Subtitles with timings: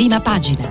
[0.00, 0.66] prima pagina.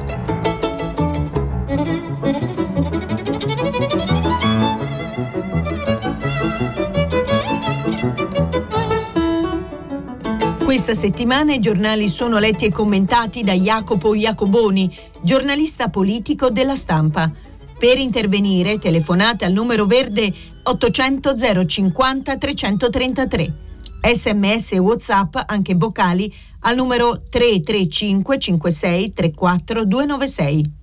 [10.64, 14.92] Questa settimana i giornali sono letti e commentati da Jacopo Iacoboni,
[15.22, 17.32] giornalista politico della stampa.
[17.78, 20.34] Per intervenire telefonate al numero verde
[20.64, 23.54] 800 050 333.
[24.02, 30.78] Sms e WhatsApp, anche vocali, al numero 335 56 34 296.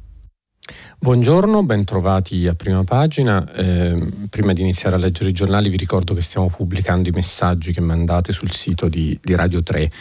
[0.98, 3.48] Buongiorno, bentrovati a prima pagina.
[3.52, 7.72] Eh, prima di iniziare a leggere i giornali vi ricordo che stiamo pubblicando i messaggi
[7.72, 9.92] che mandate sul sito di, di Radio 3.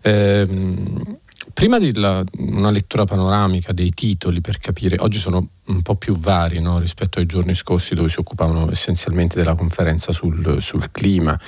[0.00, 0.48] Eh,
[1.56, 6.14] prima di la, una lettura panoramica dei titoli per capire, oggi sono un po' più
[6.14, 11.40] vari no, rispetto ai giorni scorsi dove si occupavano essenzialmente della conferenza sul, sul clima.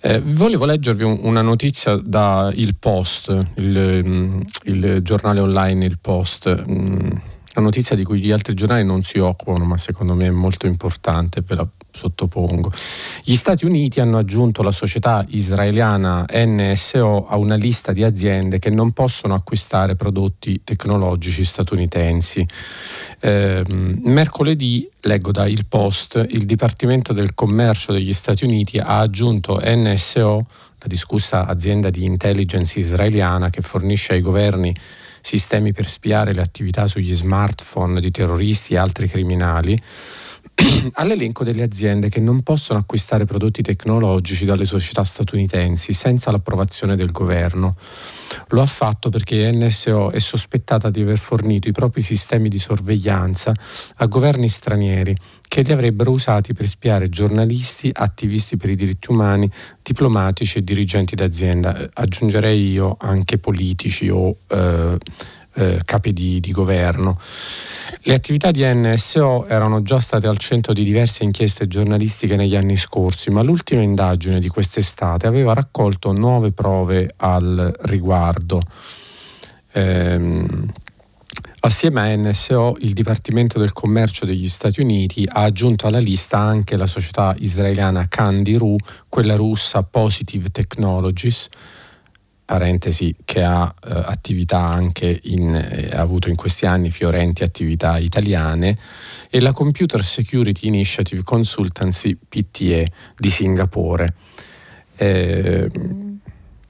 [0.00, 6.64] Eh, volevo leggervi un, una notizia da Il Post, il, il giornale online Il Post.
[6.66, 7.10] Mm,
[7.56, 10.66] una notizia di cui gli altri giornali non si occupano, ma secondo me è molto
[10.66, 12.72] importante, ve la sottopongo.
[13.22, 18.70] Gli Stati Uniti hanno aggiunto la società israeliana NSO a una lista di aziende che
[18.70, 22.46] non possono acquistare prodotti tecnologici statunitensi.
[23.20, 29.60] Eh, mercoledì, leggo da Il Post, il Dipartimento del Commercio degli Stati Uniti ha aggiunto
[29.62, 30.46] NSO,
[30.84, 34.74] la discussa azienda di intelligence israeliana che fornisce ai governi
[35.20, 39.80] sistemi per spiare le attività sugli smartphone di terroristi e altri criminali,
[40.94, 47.10] all'elenco delle aziende che non possono acquistare prodotti tecnologici dalle società statunitensi senza l'approvazione del
[47.10, 47.76] governo.
[48.48, 53.52] Lo ha fatto perché NSO è sospettata di aver fornito i propri sistemi di sorveglianza
[53.96, 55.16] a governi stranieri
[55.46, 59.50] che li avrebbero usati per spiare giornalisti, attivisti per i diritti umani,
[59.82, 61.88] diplomatici e dirigenti d'azienda.
[61.92, 64.98] Aggiungerei io anche politici o eh,
[65.54, 67.18] eh, capi di, di, governo.
[68.02, 72.76] Le attività di NSO erano già state al centro di diverse inchieste giornalistiche negli anni
[72.76, 78.62] scorsi, ma l'ultima indagine di quest'estate aveva raccolto nuove prove al riguardo.
[79.72, 80.72] Ehm,
[81.64, 86.76] Assieme a NSO, il Dipartimento del Commercio degli Stati Uniti ha aggiunto alla lista anche
[86.76, 88.76] la società israeliana Candiru,
[89.08, 91.48] quella russa Positive Technologies,
[92.44, 97.98] parentesi, che ha eh, attività anche in, eh, ha avuto in questi anni fiorenti attività
[97.98, 98.76] italiane,
[99.30, 104.14] e la Computer Security Initiative Consultancy PTE di Singapore.
[104.96, 105.70] Eh,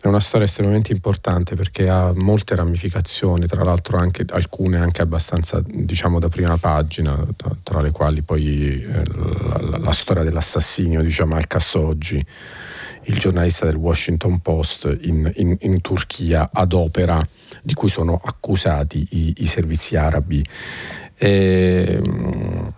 [0.05, 5.63] è una storia estremamente importante perché ha molte ramificazioni, tra l'altro anche, alcune anche abbastanza
[5.65, 7.27] diciamo da prima pagina,
[7.63, 12.23] tra le quali poi eh, la, la, la, storia dell'assassinio di Jamal Khashoggi
[13.07, 17.27] il giornalista del Washington Post in, in, in Turchia ad opera
[17.63, 20.45] di cui sono accusati i, i servizi arabi.
[21.17, 22.73] E, ehm,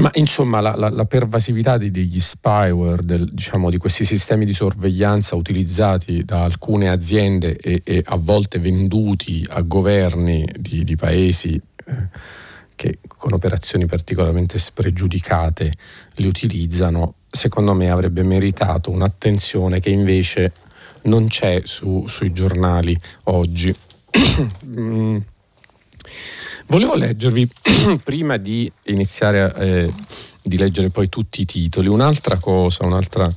[0.00, 4.52] ma insomma la, la, la pervasività di, degli spyware, del, diciamo, di questi sistemi di
[4.52, 11.60] sorveglianza utilizzati da alcune aziende e, e a volte venduti a governi di, di paesi
[11.84, 11.94] eh,
[12.76, 15.72] che con operazioni particolarmente spregiudicate
[16.14, 20.52] li utilizzano, secondo me avrebbe meritato un'attenzione che invece
[21.02, 23.74] non c'è su, sui giornali oggi.
[24.66, 25.16] mm.
[26.66, 27.48] Volevo leggervi,
[28.04, 29.92] prima di iniziare a eh,
[30.42, 33.32] di leggere poi tutti i titoli, un'altra cosa, un'altra...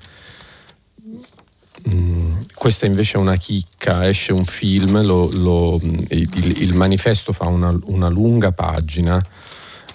[1.94, 7.48] Mm, questa invece è una chicca, esce un film, lo, lo, il, il, manifesto fa
[7.48, 9.22] una, una lunga pagina,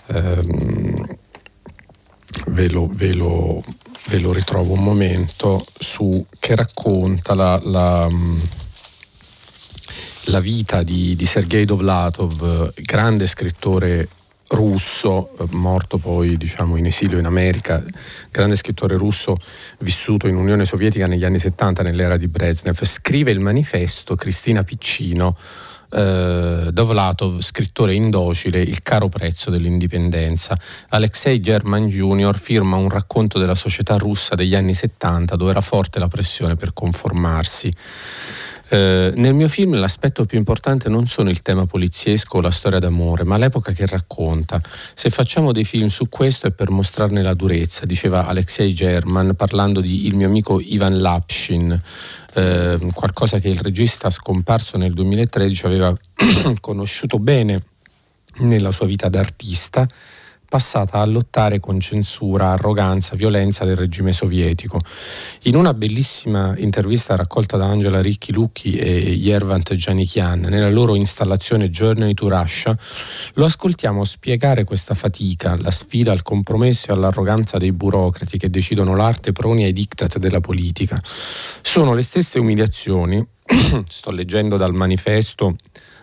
[0.07, 1.17] ehm,
[2.49, 3.65] ve, lo, ve, lo,
[4.07, 8.41] ve, lo, ritrovo un momento, su, che racconta la, la mm,
[10.31, 14.09] la vita di, di Sergei Dovlatov, grande scrittore
[14.49, 17.83] russo, morto poi diciamo, in esilio in America,
[18.31, 19.37] grande scrittore russo
[19.81, 25.37] vissuto in Unione Sovietica negli anni 70 nell'era di Brezhnev, scrive il manifesto Cristina Piccino,
[25.91, 30.59] eh, Dovlatov, scrittore indocile, Il caro prezzo dell'indipendenza.
[30.91, 32.39] Alexei German Jr.
[32.39, 36.73] firma un racconto della società russa degli anni 70 dove era forte la pressione per
[36.73, 37.75] conformarsi.
[38.71, 42.79] Eh, nel mio film l'aspetto più importante non sono il tema poliziesco o la storia
[42.79, 44.61] d'amore, ma l'epoca che racconta.
[44.95, 49.81] Se facciamo dei film su questo è per mostrarne la durezza, diceva Alexei German parlando
[49.81, 51.81] di Il mio amico Ivan Lapshin,
[52.35, 55.95] eh, qualcosa che il regista scomparso nel 2013 aveva
[56.61, 57.63] conosciuto bene
[58.41, 59.89] nella sua vita d'artista
[60.49, 64.81] passata a lottare con censura, arroganza, violenza del regime sovietico.
[65.43, 71.69] In una bellissima intervista raccolta da Angela Ricchi Lucchi e Yervant Janikian nella loro installazione
[71.69, 72.77] Journey to Russia,
[73.35, 78.97] lo ascoltiamo spiegare questa fatica, la sfida al compromesso e all'arroganza dei burocrati che decidono
[78.97, 80.99] l'arte proni ai diktat della politica.
[81.61, 83.25] Sono le stesse umiliazioni,
[83.87, 85.57] sto leggendo dal manifesto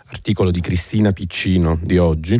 [0.07, 2.39] articolo di Cristina Piccino di oggi,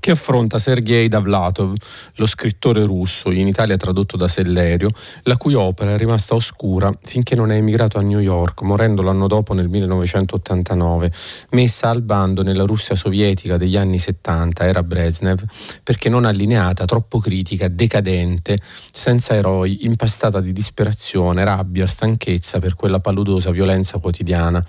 [0.00, 1.74] che affronta Sergei Davlatov,
[2.16, 4.90] lo scrittore russo, in Italia tradotto da Sellerio,
[5.22, 9.26] la cui opera è rimasta oscura finché non è emigrato a New York, morendo l'anno
[9.26, 11.12] dopo nel 1989,
[11.50, 15.42] messa al bando nella Russia sovietica degli anni 70, era Brezhnev,
[15.82, 18.60] perché non allineata, troppo critica, decadente,
[18.90, 24.64] senza eroi, impastata di disperazione, rabbia, stanchezza per quella paludosa violenza quotidiana.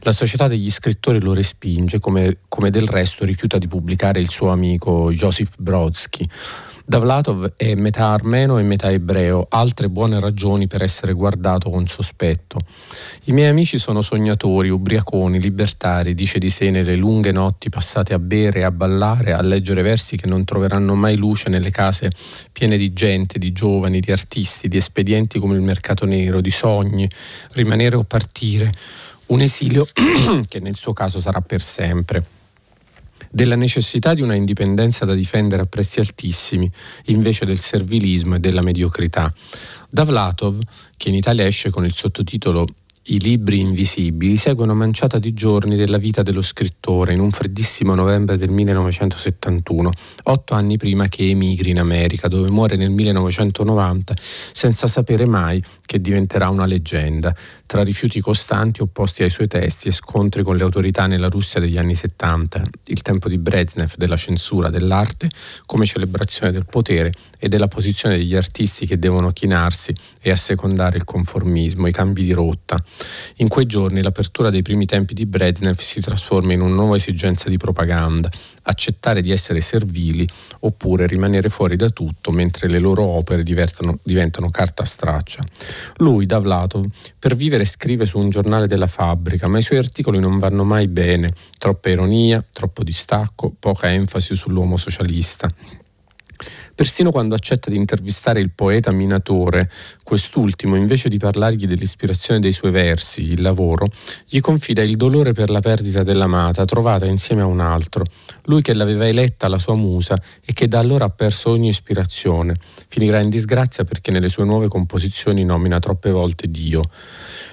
[0.00, 4.50] La società degli scrittori lo respinge, come, come del resto rifiuta di pubblicare il suo
[4.50, 6.28] amico amico Josip Brodsky.
[6.88, 12.60] Davlatov è metà armeno e metà ebreo, altre buone ragioni per essere guardato con sospetto.
[13.24, 18.20] I miei amici sono sognatori, ubriaconi, libertari, dice di sé nelle lunghe notti passate a
[18.20, 22.10] bere, a ballare, a leggere versi che non troveranno mai luce nelle case
[22.52, 27.10] piene di gente, di giovani, di artisti, di espedienti come il mercato nero, di sogni,
[27.52, 28.72] rimanere o partire.
[29.26, 29.88] Un esilio
[30.46, 32.35] che nel suo caso sarà per sempre
[33.30, 36.70] della necessità di una indipendenza da difendere a prezzi altissimi,
[37.06, 39.32] invece del servilismo e della mediocrità.
[39.90, 40.60] Davlatov,
[40.96, 42.66] che in Italia esce con il sottotitolo
[43.04, 47.94] i libri invisibili segue una manciata di giorni della vita dello scrittore in un freddissimo
[47.94, 49.92] novembre del 1971,
[50.24, 56.00] otto anni prima che emigri in America, dove muore nel 1990 senza sapere mai che
[56.00, 57.34] diventerà una leggenda,
[57.66, 61.78] tra rifiuti costanti opposti ai suoi testi e scontri con le autorità nella Russia degli
[61.78, 65.30] anni 70, il tempo di Brezhnev della censura dell'arte
[65.64, 71.04] come celebrazione del potere e della posizione degli artisti che devono chinarsi e assecondare il
[71.04, 72.82] conformismo, i cambi di rotta.
[73.36, 77.48] In quei giorni l'apertura dei primi tempi di Brezhnev si trasforma in una nuova esigenza
[77.48, 78.30] di propaganda,
[78.62, 80.28] accettare di essere servili
[80.60, 85.44] oppure rimanere fuori da tutto mentre le loro opere diventano, diventano carta straccia.
[85.96, 86.86] Lui, Davlatov,
[87.18, 90.88] per vivere scrive su un giornale della fabbrica, ma i suoi articoli non vanno mai
[90.88, 95.52] bene, troppa ironia, troppo distacco, poca enfasi sull'uomo socialista.
[96.76, 99.70] Persino quando accetta di intervistare il poeta minatore,
[100.02, 103.88] quest'ultimo, invece di parlargli dell'ispirazione dei suoi versi, il lavoro,
[104.28, 108.04] gli confida il dolore per la perdita dell'amata trovata insieme a un altro,
[108.42, 112.58] lui che l'aveva eletta la sua musa e che da allora ha perso ogni ispirazione.
[112.88, 116.82] Finirà in disgrazia perché nelle sue nuove composizioni nomina troppe volte Dio.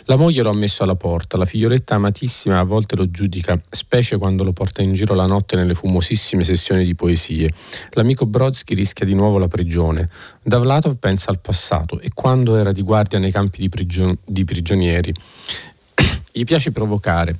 [0.05, 4.17] La moglie lo ha messo alla porta, la figlioletta amatissima a volte lo giudica, specie
[4.17, 7.49] quando lo porta in giro la notte nelle fumosissime sessioni di poesie.
[7.91, 10.09] L'amico Brodsky rischia di nuovo la prigione.
[10.41, 15.13] Davlatov pensa al passato e quando era di guardia nei campi di, prigion- di prigionieri.
[16.33, 17.39] Gli piace provocare,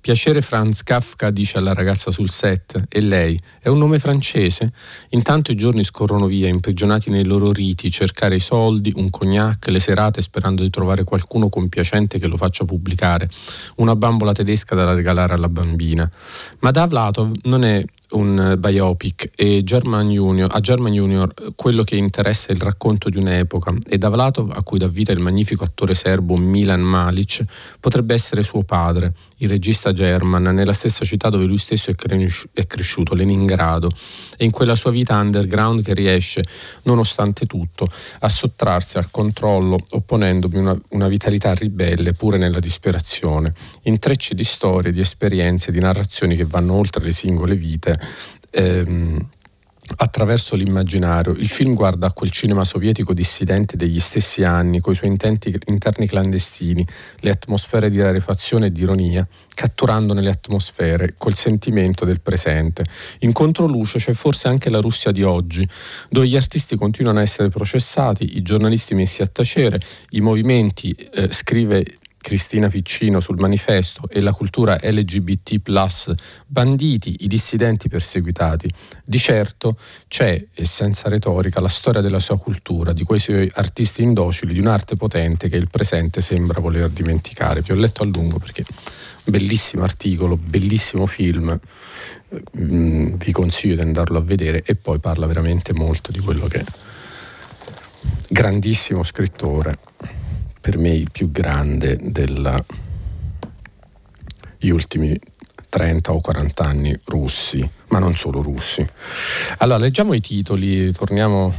[0.00, 4.72] Piacere Franz Kafka dice alla ragazza sul set, e lei, è un nome francese?
[5.10, 9.78] Intanto i giorni scorrono via, imprigionati nei loro riti, cercare i soldi, un cognac, le
[9.78, 13.28] serate sperando di trovare qualcuno compiacente che lo faccia pubblicare,
[13.76, 16.10] una bambola tedesca da regalare alla bambina.
[16.60, 22.48] Ma Davlatov non è un biopic e German Junior, a German Junior quello che interessa
[22.48, 26.36] è il racconto di un'epoca e Davlatov, a cui dà vita il magnifico attore serbo
[26.36, 27.44] Milan Malic,
[27.78, 33.14] potrebbe essere suo padre, il regista German, nella stessa città dove lui stesso è cresciuto,
[33.14, 33.90] Leningrado,
[34.36, 36.42] e in quella sua vita underground che riesce,
[36.82, 37.86] nonostante tutto,
[38.20, 44.92] a sottrarsi al controllo opponendomi una, una vitalità ribelle pure nella disperazione, intrecci di storie,
[44.92, 47.98] di esperienze, di narrazioni che vanno oltre le singole vite
[48.50, 49.28] ehm,
[49.96, 51.32] attraverso l'immaginario.
[51.32, 56.06] Il film guarda a quel cinema sovietico dissidente degli stessi anni, coi suoi intenti, interni
[56.06, 56.86] clandestini,
[57.20, 62.84] le atmosfere di rarefazione e di ironia, catturandone le atmosfere col sentimento del presente.
[63.20, 65.68] In controluce c'è forse anche la Russia di oggi,
[66.08, 69.80] dove gli artisti continuano a essere processati, i giornalisti messi a tacere,
[70.10, 71.84] i movimenti, eh, scrive
[72.20, 75.58] Cristina Piccino sul manifesto e la cultura LGBT
[76.46, 78.70] banditi, i dissidenti perseguitati.
[79.04, 84.02] Di certo c'è, e senza retorica, la storia della sua cultura, di quei suoi artisti
[84.02, 87.62] indocili, di un'arte potente che il presente sembra voler dimenticare.
[87.62, 88.64] Vi ho letto a lungo perché
[89.24, 91.58] bellissimo articolo, bellissimo film,
[92.58, 96.58] mm, vi consiglio di andarlo a vedere e poi parla veramente molto di quello che
[96.60, 96.64] è.
[98.28, 99.78] Grandissimo scrittore
[100.60, 102.44] per me il più grande degli
[104.70, 105.18] ultimi
[105.68, 108.86] 30 o 40 anni russi, ma non solo russi.
[109.58, 111.54] Allora, leggiamo i titoli, torniamo,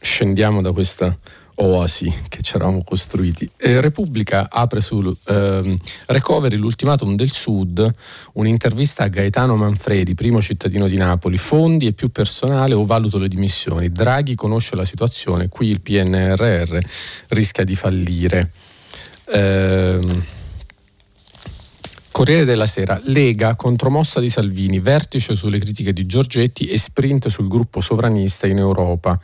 [0.00, 1.16] scendiamo da questa
[1.56, 3.48] oasi che ci eravamo costruiti.
[3.56, 7.90] Eh, Repubblica apre sul eh, recovery l'ultimatum del Sud,
[8.34, 13.28] un'intervista a Gaetano Manfredi, primo cittadino di Napoli, fondi e più personale o valuto le
[13.28, 13.90] dimissioni.
[13.90, 16.78] Draghi conosce la situazione, qui il PNRR
[17.28, 18.50] rischia di fallire.
[19.26, 20.34] Eh,
[22.16, 27.46] Corriere della Sera, Lega, contromossa di Salvini, vertice sulle critiche di Giorgetti e sprint sul
[27.46, 29.20] gruppo sovranista in Europa.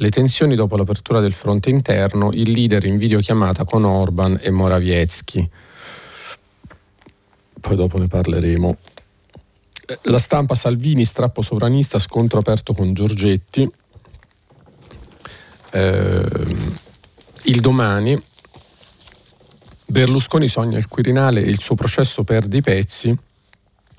[0.00, 5.50] Le tensioni dopo l'apertura del fronte interno, il leader in videochiamata con Orban e Morawiecki.
[7.60, 8.76] Poi dopo ne parleremo.
[10.04, 13.70] La stampa Salvini, strappo sovranista, scontro aperto con Giorgetti.
[15.72, 16.26] Eh,
[17.42, 18.18] il domani,
[19.84, 23.14] Berlusconi sogna il Quirinale e il suo processo perde i pezzi.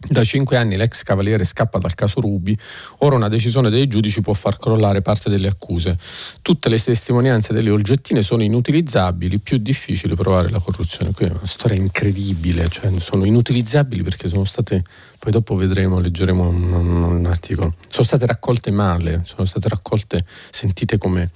[0.03, 2.57] Da cinque anni l'ex cavaliere scappa dal caso Rubi,
[2.99, 5.97] ora una decisione dei giudici può far crollare parte delle accuse.
[6.41, 11.11] Tutte le testimonianze delle oggettine sono inutilizzabili, più difficile provare la corruzione.
[11.13, 14.81] Qui è una storia incredibile, cioè sono inutilizzabili perché sono state,
[15.19, 20.25] poi dopo vedremo, leggeremo un, un, un articolo, sono state raccolte male, sono state raccolte,
[20.49, 21.29] sentite come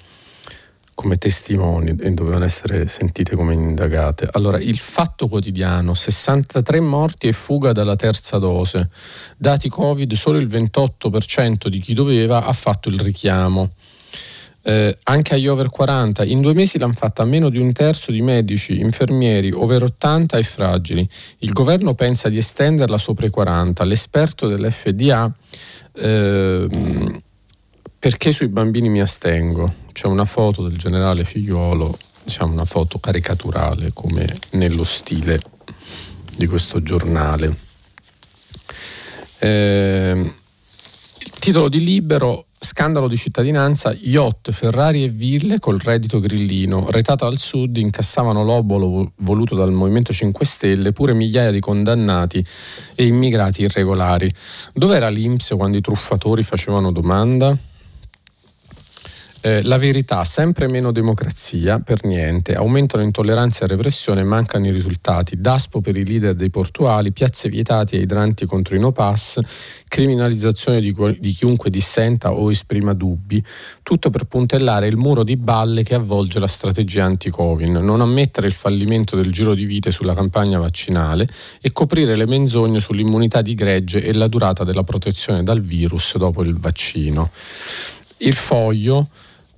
[0.95, 4.27] come testimoni e dovevano essere sentite come indagate.
[4.31, 8.89] Allora, il fatto quotidiano, 63 morti e fuga dalla terza dose.
[9.37, 13.71] Dati Covid, solo il 28% di chi doveva ha fatto il richiamo.
[14.67, 18.21] Eh, anche agli over 40, in due mesi l'hanno fatta meno di un terzo di
[18.21, 21.07] medici, infermieri, over 80 e fragili.
[21.39, 23.83] Il governo pensa di estenderla sopra i 40.
[23.83, 25.31] L'esperto dell'FDA
[25.93, 26.67] eh,
[28.05, 29.73] perché sui bambini mi astengo?
[29.91, 35.39] C'è una foto del generale figliuolo, diciamo una foto caricaturale come nello stile
[36.37, 37.55] di questo giornale.
[39.39, 40.33] Eh,
[41.17, 46.85] il titolo di libero Scandalo di cittadinanza, yacht, Ferrari e ville col reddito grillino.
[46.87, 52.45] Retata al sud incassavano l'obolo voluto dal Movimento 5 Stelle, pure migliaia di condannati
[52.93, 54.31] e immigrati irregolari.
[54.75, 57.57] Dov'era l'Inps quando i truffatori facevano domanda?
[59.45, 65.39] Eh, la verità, sempre meno democrazia, per niente, aumentano intolleranza e repressione, mancano i risultati,
[65.39, 69.39] daspo per i leader dei portuali, piazze vietate ai idranti contro i no pass,
[69.87, 73.39] criminalizzazione di, di chiunque dissenta o esprima dubbi,
[73.83, 78.53] tutto per puntellare il muro di balle che avvolge la strategia anti-Covid, non ammettere il
[78.53, 81.29] fallimento del giro di vite sulla campagna vaccinale
[81.61, 86.41] e coprire le menzogne sull'immunità di gregge e la durata della protezione dal virus dopo
[86.41, 87.29] il vaccino.
[88.17, 89.09] Il foglio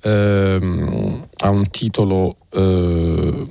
[0.02, 3.48] ehm, ha un titolo eh,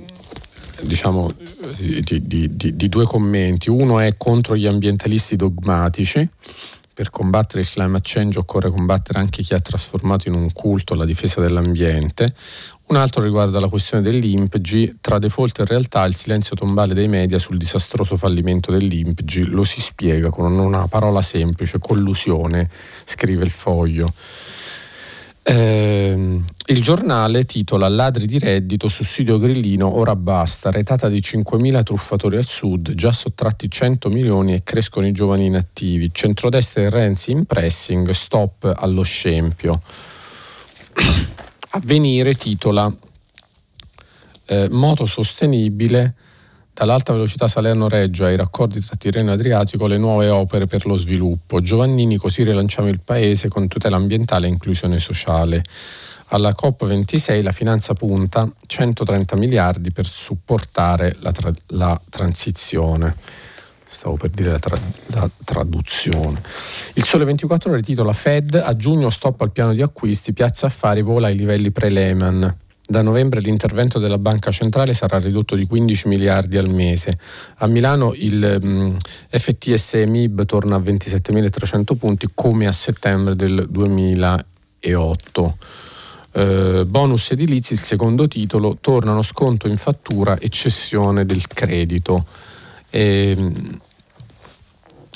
[0.81, 1.33] diciamo
[1.77, 3.69] di, di, di, di, due commenti.
[3.69, 6.27] Uno è contro gli ambientalisti dogmatici.
[6.97, 11.05] Per combattere il climate change occorre combattere anche chi ha trasformato in un culto la
[11.05, 12.33] difesa dell'ambiente.
[12.87, 14.95] Un altro riguarda la questione dell'IMPG.
[14.99, 19.79] Tra default e realtà il silenzio tombale dei media sul disastroso fallimento dell'IMPG lo si
[19.79, 22.67] spiega con una parola semplice, collusione,
[23.03, 24.11] scrive il foglio.
[25.49, 32.35] Eh, il giornale titola Ladri di reddito, sussidio grillino, ora basta, retata di 5.000 truffatori
[32.35, 36.09] al sud, già sottratti 100 milioni e crescono i giovani inattivi.
[36.11, 39.81] Centrodestra e Renzi in pressing, stop allo scempio.
[41.71, 42.93] Avvenire titola
[44.47, 46.13] eh, Moto sostenibile
[46.77, 51.59] Dall'alta velocità Salerno-Reggio ai raccordi tra Tirreno e Adriatico le nuove opere per lo sviluppo.
[51.59, 55.63] Giovannini così rilanciamo il paese con tutela ambientale e inclusione sociale.
[56.27, 63.15] Alla COP26 la finanza punta 130 miliardi per supportare la, tra- la transizione.
[63.87, 66.39] Stavo per dire la, tra- la, traduzione.
[66.93, 71.01] Il Sole 24 ore titola Fed a giugno stop al piano di acquisti, Piazza Affari
[71.01, 72.65] vola ai livelli pre-Lehman.
[72.89, 77.19] Da novembre l'intervento della Banca Centrale sarà ridotto di 15 miliardi al mese.
[77.57, 78.95] A Milano il um,
[79.29, 85.57] FTSE MIB torna a 27.300 punti come a settembre del 2008.
[86.31, 92.25] Eh, bonus edilizi, il secondo titolo, tornano sconto in fattura e cessione del credito.
[92.89, 93.79] E, ehm,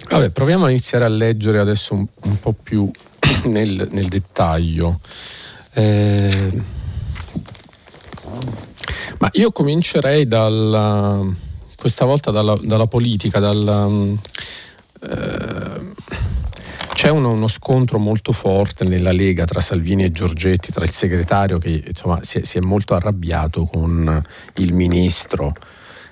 [0.09, 2.91] vabbè, proviamo a iniziare a leggere adesso un, un po' più
[3.45, 4.99] nel, nel dettaglio.
[5.71, 6.79] Eh,
[9.19, 11.23] ma io comincerei dalla,
[11.75, 13.88] questa volta dalla, dalla politica, dalla,
[15.01, 15.93] eh,
[16.93, 21.57] c'è uno, uno, scontro molto forte nella Lega tra Salvini e Giorgetti, tra il segretario
[21.57, 24.23] che insomma, si, è, si è molto arrabbiato con
[24.55, 25.53] il ministro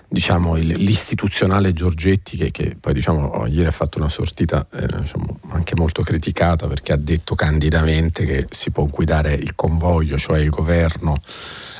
[0.09, 5.75] diciamo, l'istituzionale Giorgetti che, che poi diciamo, ieri ha fatto una sortita eh, diciamo, anche
[5.75, 11.21] molto criticata perché ha detto candidamente che si può guidare il convoglio, cioè il governo,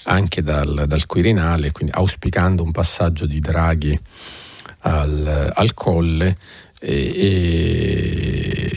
[0.04, 4.00] anche dal, dal Quirinale, quindi auspicando un passaggio di Draghi
[4.82, 6.38] al, al Colle
[6.80, 7.14] e,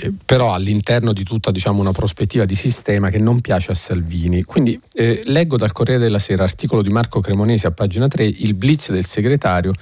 [0.03, 4.43] e, però all'interno di tutta diciamo, una prospettiva di sistema che non piace a Salvini.
[4.43, 8.55] Quindi eh, leggo dal Corriere della Sera, articolo di Marco Cremonesi a pagina 3, il
[8.55, 9.73] blitz del segretario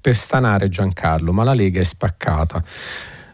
[0.00, 2.62] per stanare Giancarlo, ma la Lega è spaccata.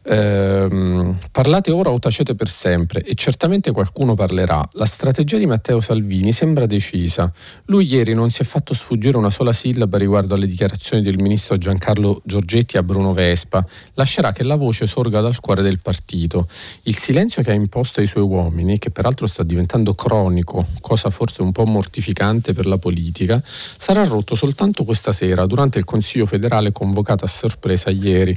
[0.09, 4.67] Ehm, parlate ora o tacete per sempre e certamente qualcuno parlerà.
[4.73, 7.33] La strategia di Matteo Salvini sembra decisa.
[7.67, 11.59] Lui ieri non si è fatto sfuggire una sola sillaba riguardo alle dichiarazioni del ministro
[11.59, 13.65] Giancarlo Giorgetti a Bruno Vespa.
[13.95, 16.47] Lascerà che la voce sorga dal cuore del partito.
[16.83, 21.43] Il silenzio che ha imposto ai suoi uomini, che peraltro sta diventando cronico, cosa forse
[21.43, 26.71] un po' mortificante per la politica, sarà rotto soltanto questa sera durante il Consiglio federale
[26.71, 28.37] convocato a sorpresa ieri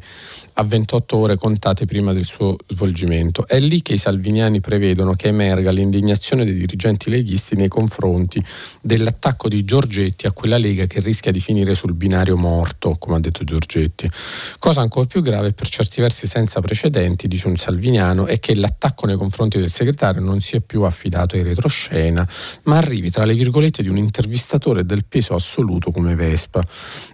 [0.60, 3.48] a 28 ore contate prima del suo svolgimento.
[3.48, 8.44] È lì che i salviniani prevedono che emerga l'indignazione dei dirigenti leghisti nei confronti
[8.82, 13.20] dell'attacco di Giorgetti a quella Lega che rischia di finire sul binario morto, come ha
[13.22, 14.10] detto Giorgetti.
[14.60, 19.06] Cosa ancora più grave, per certi versi senza precedenti, dice un salviniano, è che l'attacco
[19.06, 22.28] nei confronti del segretario non sia più affidato ai retroscena,
[22.64, 26.62] ma arrivi tra le virgolette di un intervistatore del peso assoluto come Vespa.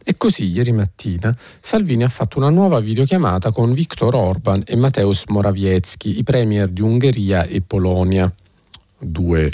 [0.04, 4.76] E così ieri mattina Salvini ha fatto una nuova videochiamata chiamata con Viktor Orban e
[4.76, 8.34] Mateusz Morawiecki, i premier di Ungheria e Polonia,
[8.98, 9.52] due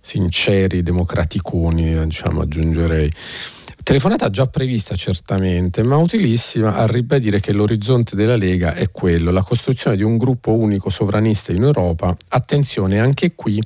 [0.00, 3.10] sinceri democraticoni, diciamo, aggiungerei.
[3.82, 9.42] Telefonata già prevista certamente, ma utilissima a ribadire che l'orizzonte della Lega è quello, la
[9.42, 12.14] costruzione di un gruppo unico sovranista in Europa.
[12.28, 13.62] Attenzione, anche qui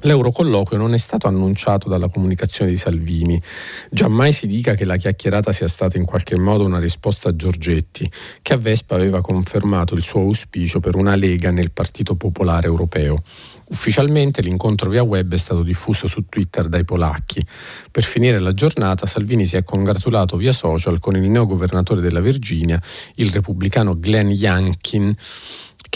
[0.00, 3.40] L'eurocolloquio non è stato annunciato dalla comunicazione di Salvini.
[3.90, 8.10] Giammai si dica che la chiacchierata sia stata in qualche modo una risposta a Giorgetti,
[8.42, 13.22] che a Vespa aveva confermato il suo auspicio per una lega nel Partito Popolare Europeo.
[13.68, 17.44] Ufficialmente l'incontro via web è stato diffuso su Twitter dai polacchi.
[17.90, 22.80] Per finire la giornata Salvini si è congratulato via social con il neogovernatore della Virginia,
[23.14, 25.16] il repubblicano Glenn Youngkin,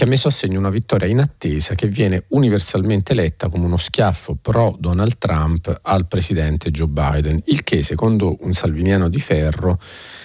[0.01, 4.35] che ha messo a segno una vittoria inattesa che viene universalmente letta come uno schiaffo
[4.41, 9.79] pro Donald Trump al presidente Joe Biden, il che secondo un salviniano di ferro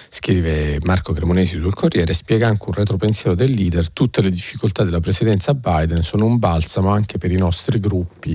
[0.08, 5.02] scrive Marco Cremonesi sul Corriere, spiega anche un retropensiero del leader, tutte le difficoltà della
[5.02, 8.34] presidenza Biden sono un balsamo anche per i nostri gruppi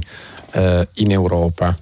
[0.53, 1.75] eh, in Europa.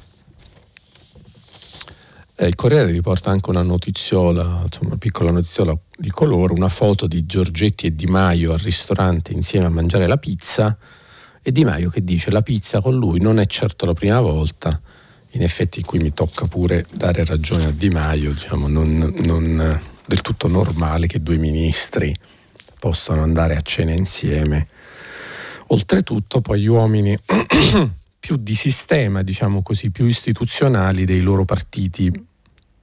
[2.41, 7.09] Eh, il Corriere riporta anche una notiziola, insomma, una piccola notiziola di colore, una foto
[7.09, 10.79] di Giorgetti e Di Maio al ristorante insieme a mangiare la pizza
[11.43, 14.81] e Di Maio che dice la pizza con lui non è certo la prima volta.
[15.33, 20.21] In effetti qui mi tocca pure dare ragione a Di Maio, diciamo, non, non del
[20.21, 22.15] tutto normale che due ministri
[22.79, 24.69] possano andare a cena insieme.
[25.67, 27.19] Oltretutto poi gli uomini
[28.21, 32.27] più di sistema, diciamo così, più istituzionali dei loro partiti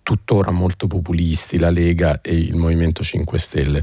[0.05, 3.79] tuttora molto populisti, la Lega e il Movimento 5 Stelle.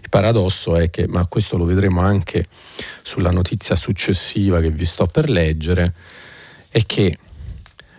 [0.00, 2.48] Il paradosso è che, ma questo lo vedremo anche
[3.02, 5.92] sulla notizia successiva che vi sto per leggere,
[6.70, 7.18] è che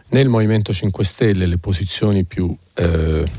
[0.08, 3.30] nel Movimento 5 Stelle le posizioni più eh,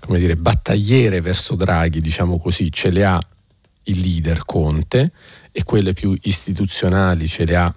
[0.00, 3.20] come dire, battagliere verso Draghi, diciamo così, ce le ha
[3.82, 5.12] il leader Conte
[5.52, 7.74] e quelle più istituzionali ce le ha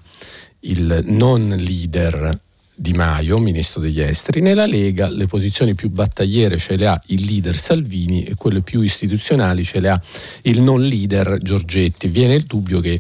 [0.62, 2.40] il non leader
[2.82, 7.26] di Maio, ministro degli esteri, nella Lega le posizioni più battagliere ce le ha il
[7.26, 10.02] leader Salvini e quelle più istituzionali ce le ha
[10.44, 12.08] il non leader Giorgetti.
[12.08, 13.00] Viene il dubbio che,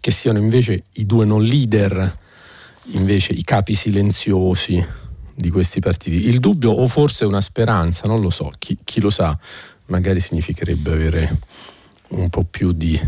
[0.00, 2.18] che siano invece i due non leader,
[2.86, 4.84] invece i capi silenziosi
[5.36, 6.26] di questi partiti.
[6.26, 9.38] Il dubbio o forse una speranza, non lo so, chi, chi lo sa,
[9.86, 11.38] magari significherebbe avere
[12.08, 13.00] un po' più di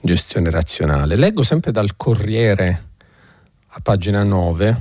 [0.00, 1.14] gestione razionale.
[1.14, 2.85] Leggo sempre dal Corriere
[3.76, 4.80] a pagina 9,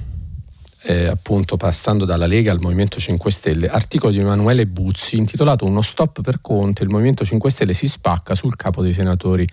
[0.84, 5.81] eh, appunto passando dalla Lega al Movimento 5 Stelle, articolo di Emanuele Buzzi intitolato Uno
[5.81, 9.45] stop per Conte, il Movimento 5 Stelle si spacca sul capo dei senatori.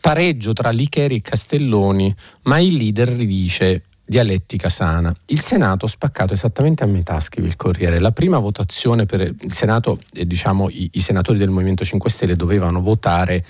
[0.00, 5.14] Pareggio tra Licheri e Castelloni, ma il leader ridice dialettica sana.
[5.26, 8.00] Il Senato spaccato esattamente a metà, scrive il Corriere.
[8.00, 12.34] La prima votazione per il Senato, eh, diciamo, i, i senatori del Movimento 5 Stelle
[12.34, 13.44] dovevano votare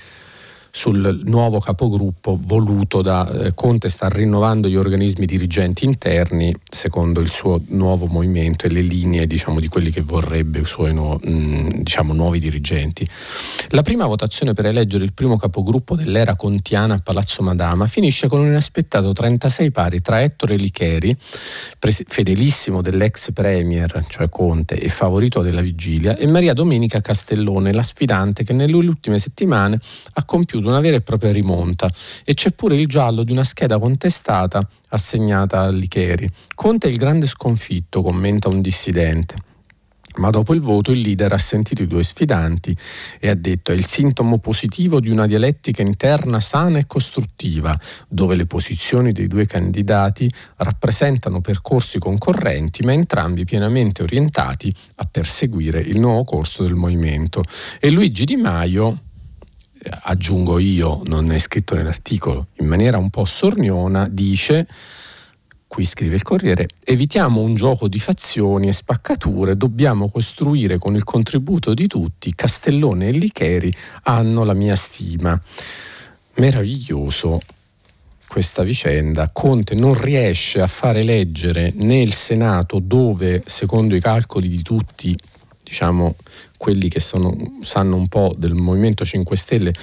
[0.77, 7.31] sul nuovo capogruppo voluto da eh, Conte sta rinnovando gli organismi dirigenti interni secondo il
[7.31, 11.79] suo nuovo movimento e le linee diciamo, di quelli che vorrebbe i suoi no, mh,
[11.79, 13.09] diciamo, nuovi dirigenti.
[13.69, 18.41] La prima votazione per eleggere il primo capogruppo dell'era contiana a Palazzo Madama finisce con
[18.41, 21.17] un inaspettato 36 pari tra Ettore Licheri,
[21.79, 28.45] fedelissimo dell'ex premier, cioè Conte, e favorito della vigilia, e Maria Domenica Castellone, la sfidante
[28.45, 29.81] che nelle ultime settimane
[30.13, 31.91] ha compiuto una vera e propria rimonta.
[32.25, 36.31] E c'è pure il giallo di una scheda contestata assegnata a Licheri.
[36.55, 39.55] Conte il grande sconfitto, commenta un dissidente.
[40.17, 42.77] Ma dopo il voto il leader ha sentito i due sfidanti
[43.19, 48.35] e ha detto è il sintomo positivo di una dialettica interna sana e costruttiva, dove
[48.35, 56.01] le posizioni dei due candidati rappresentano percorsi concorrenti ma entrambi pienamente orientati a perseguire il
[56.01, 57.43] nuovo corso del movimento.
[57.79, 59.03] E Luigi Di Maio,
[59.91, 64.67] aggiungo io, non è scritto nell'articolo, in maniera un po' sorniona, dice
[65.69, 71.05] qui scrive il Corriere, evitiamo un gioco di fazioni e spaccature, dobbiamo costruire con il
[71.05, 73.73] contributo di tutti, Castellone e Licheri
[74.05, 75.39] hanno la mia stima.
[76.37, 77.41] Meraviglioso
[78.27, 79.31] questa vicenda.
[79.33, 85.17] Conte non riesce a fare leggere nel Senato dove, secondo i calcoli di tutti,
[85.63, 86.17] diciamo
[86.57, 89.75] quelli che sono, sanno un po' del Movimento 5 Stelle,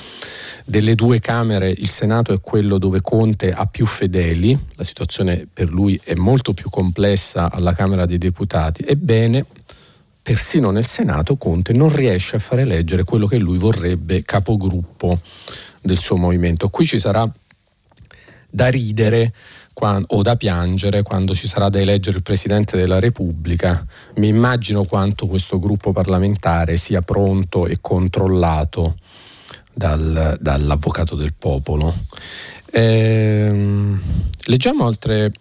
[0.65, 5.69] delle due Camere il Senato è quello dove Conte ha più fedeli, la situazione per
[5.69, 9.45] lui è molto più complessa alla Camera dei Deputati, ebbene
[10.21, 15.19] persino nel Senato Conte non riesce a fare leggere quello che lui vorrebbe capogruppo
[15.81, 16.69] del suo movimento.
[16.69, 17.29] Qui ci sarà
[18.49, 19.33] da ridere
[20.07, 23.85] o da piangere quando ci sarà da eleggere il Presidente della Repubblica.
[24.15, 28.95] Mi immagino quanto questo gruppo parlamentare sia pronto e controllato
[29.73, 31.93] dal, dall'avvocato del popolo.
[32.71, 34.01] Ehm,
[34.45, 35.31] leggiamo altre...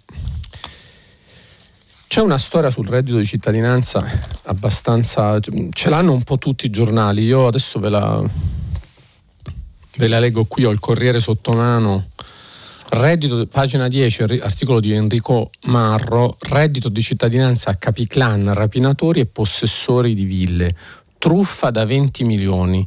[2.09, 4.05] C'è una storia sul reddito di cittadinanza
[4.45, 5.39] abbastanza...
[5.41, 8.23] ce l'hanno un po' tutti i giornali, io adesso ve la,
[9.97, 12.09] ve la leggo qui, ho il Corriere sotto mano.
[12.95, 20.15] Reddito, pagina 10, articolo di Enrico Marro, reddito di cittadinanza a capiclan, rapinatori e possessori
[20.15, 20.77] di ville,
[21.17, 22.87] truffa da 20 milioni.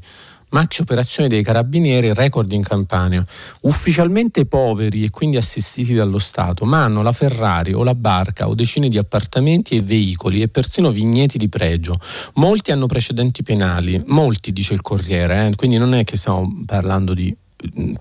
[0.49, 3.25] Maxi operazioni dei carabinieri, record in Campania.
[3.61, 8.53] Ufficialmente poveri e quindi assistiti dallo Stato, ma hanno la Ferrari o la barca o
[8.53, 11.99] decine di appartamenti e veicoli e persino vigneti di pregio.
[12.35, 15.55] Molti hanno precedenti penali, molti dice il Corriere, eh?
[15.55, 17.35] quindi non è che stiamo parlando di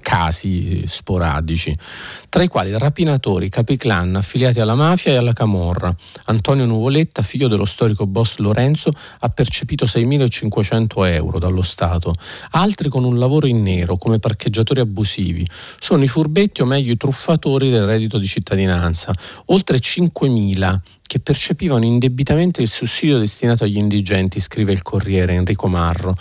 [0.00, 1.76] casi sporadici,
[2.28, 5.94] tra i quali rapinatori, capiclan affiliati alla mafia e alla camorra.
[6.26, 12.14] Antonio Nuvoletta, figlio dello storico boss Lorenzo, ha percepito 6.500 euro dallo Stato.
[12.50, 15.48] Altri con un lavoro in nero, come parcheggiatori abusivi.
[15.78, 19.12] Sono i furbetti o meglio i truffatori del reddito di cittadinanza.
[19.46, 26.16] Oltre 5.000 che percepivano indebitamente il sussidio destinato agli indigenti, scrive il Corriere Enrico Marro.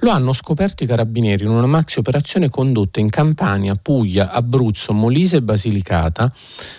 [0.00, 5.38] Lo hanno scoperto i carabinieri in una maxi operazione condotta in Campania, Puglia, Abruzzo, Molise
[5.38, 6.32] e Basilicata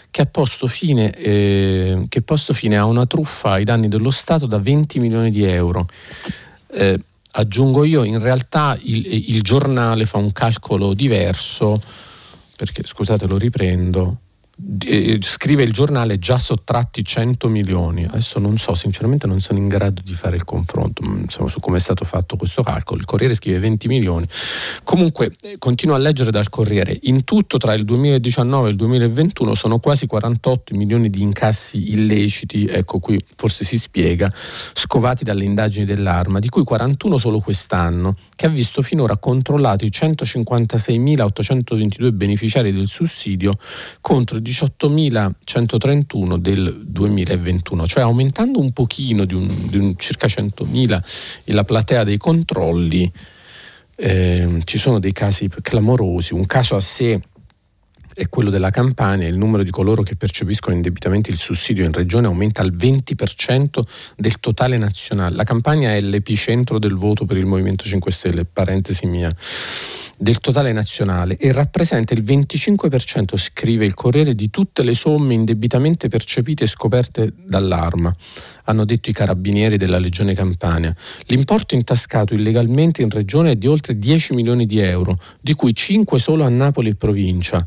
[0.10, 4.46] che ha posto fine, eh, che posto fine a una truffa ai danni dello Stato
[4.46, 5.88] da 20 milioni di euro.
[6.72, 7.00] Eh,
[7.32, 11.80] aggiungo io, in realtà il, il giornale fa un calcolo diverso,
[12.56, 14.22] perché scusate lo riprendo,
[14.86, 18.06] eh, scrive il giornale già sottratti 100 milioni.
[18.06, 21.60] Adesso non so, sinceramente non sono in grado di fare il confronto insomma, mm, su
[21.60, 23.00] come è stato fatto questo calcolo.
[23.00, 24.26] Il Corriere scrive 20 milioni.
[24.84, 26.98] Comunque, eh, continuo a leggere dal Corriere.
[27.04, 32.65] In tutto tra il 2019 e il 2021 sono quasi 48 milioni di incassi illeciti,
[32.65, 34.34] ecco qui forse si spiega,
[34.74, 42.12] scovati dalle indagini dell'arma, di cui 41 solo quest'anno, che ha visto finora controllati 156.822
[42.13, 43.54] beneficiari del sussidio
[44.02, 51.02] contro 18.131 del 2021, cioè aumentando un pochino di, un, di un circa 100.000
[51.46, 53.12] la platea dei controlli,
[53.96, 57.20] eh, ci sono dei casi clamorosi, un caso a sé
[58.17, 62.25] è quello della Campania, il numero di coloro che percepiscono indebitamente il sussidio in regione
[62.25, 63.82] aumenta al 20%
[64.15, 65.36] del totale nazionale.
[65.36, 69.32] La Campania è l'epicentro del voto per il Movimento 5 Stelle, parentesi mia
[70.19, 76.08] del totale nazionale e rappresenta il 25%, scrive il Corriere, di tutte le somme indebitamente
[76.08, 78.13] percepite e scoperte dall'arma,
[78.63, 80.93] hanno detto i carabinieri della Legione Campania.
[81.27, 86.17] L'importo intascato illegalmente in regione è di oltre 10 milioni di euro, di cui 5
[86.17, 87.65] solo a Napoli e provincia.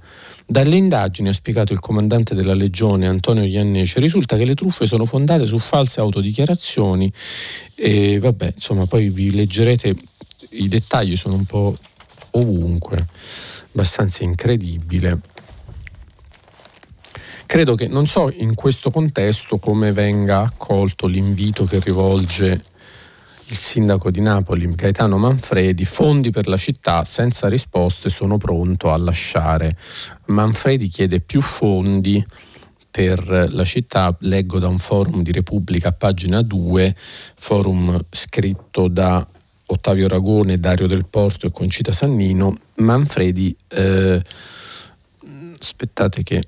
[0.51, 5.05] Dalle indagini, ha spiegato il comandante della Legione Antonio Iannece, risulta che le truffe sono
[5.05, 7.11] fondate su false autodichiarazioni
[7.77, 9.95] e vabbè, insomma, poi vi leggerete
[10.51, 11.79] i dettagli sono un po'
[12.33, 13.07] ovunque,
[13.71, 15.21] abbastanza incredibile.
[17.47, 22.65] Credo che non so in questo contesto come venga accolto l'invito che rivolge
[23.51, 28.97] il sindaco di Napoli Gaetano Manfredi, fondi per la città senza risposte sono pronto a
[28.97, 29.77] lasciare.
[30.27, 32.25] Manfredi chiede più fondi
[32.91, 36.95] per la città, leggo da un forum di Repubblica, pagina 2,
[37.35, 39.27] forum scritto da
[39.67, 44.23] Ottavio Ragone, Dario Del Porto e Concita Sannino, Manfredi, eh,
[45.59, 46.45] aspettate che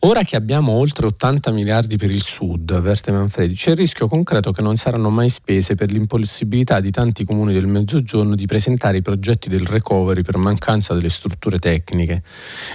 [0.00, 4.52] Ora che abbiamo oltre 80 miliardi per il Sud, avverte Manfredi, c'è il rischio concreto
[4.52, 9.02] che non saranno mai spese per l'impossibilità di tanti comuni del Mezzogiorno di presentare i
[9.02, 12.22] progetti del recovery per mancanza delle strutture tecniche.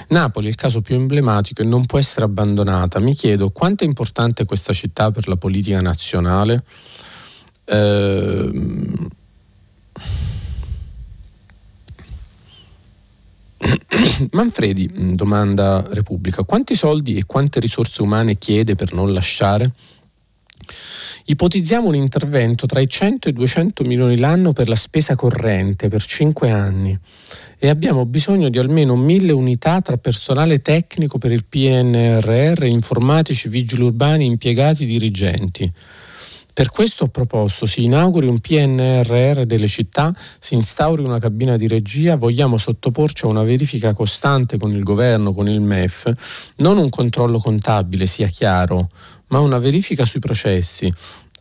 [0.09, 2.99] Napoli è il caso più emblematico e non può essere abbandonata.
[2.99, 6.63] Mi chiedo quanto è importante questa città per la politica nazionale?
[7.65, 9.09] Ehm
[14.31, 19.71] Manfredi mm, domanda Repubblica, quanti soldi e quante risorse umane chiede per non lasciare?
[21.25, 25.87] Ipotizziamo un intervento tra i 100 e i 200 milioni l'anno per la spesa corrente
[25.87, 26.97] per 5 anni
[27.57, 33.83] e abbiamo bisogno di almeno 1000 unità tra personale tecnico per il PNRR, informatici, vigili
[33.83, 35.71] urbani, impiegati, dirigenti.
[36.53, 41.67] Per questo ho proposto si inauguri un PNRR delle città, si instauri una cabina di
[41.67, 46.13] regia, vogliamo sottoporci a una verifica costante con il governo, con il MEF,
[46.57, 48.87] non un controllo contabile, sia chiaro,
[49.29, 50.93] ma una verifica sui processi,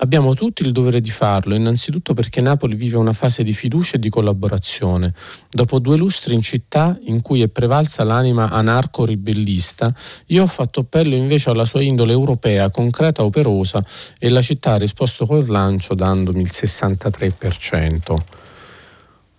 [0.03, 3.99] Abbiamo tutti il dovere di farlo, innanzitutto perché Napoli vive una fase di fiducia e
[4.01, 5.15] di collaborazione.
[5.49, 9.95] Dopo due lustri in città in cui è prevalsa l'anima anarco-ribellista,
[10.27, 13.81] io ho fatto appello invece alla sua indole europea, concreta, operosa
[14.19, 18.17] e la città ha risposto col lancio dandomi il 63%.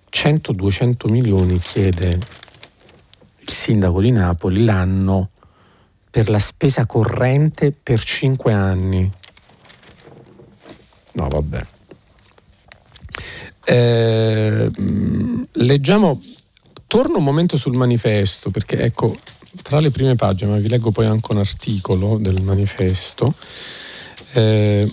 [0.10, 2.20] 100-200 milioni chiede
[3.42, 5.32] il sindaco di Napoli l'anno
[6.10, 9.12] per la spesa corrente per 5 anni.
[11.14, 11.66] No, vabbè.
[13.66, 14.72] Eh,
[15.52, 16.22] leggiamo,
[16.88, 19.16] torno un momento sul manifesto, perché ecco,
[19.62, 23.34] tra le prime pagine, ma vi leggo poi anche un articolo del manifesto.
[24.34, 24.92] Eh,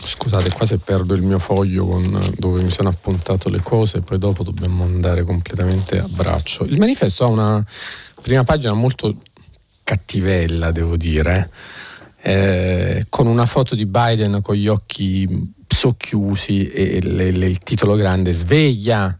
[0.00, 4.18] scusate, qua se perdo il mio foglio con, dove mi sono appuntato le cose, poi
[4.18, 6.64] dopo dobbiamo andare completamente a braccio.
[6.64, 7.64] Il manifesto ha una
[8.20, 9.16] prima pagina molto
[9.82, 11.87] cattivella, devo dire eh,
[13.08, 18.32] con una foto di Biden con gli occhi socchiusi e le, le, il titolo grande
[18.32, 19.16] Sveglia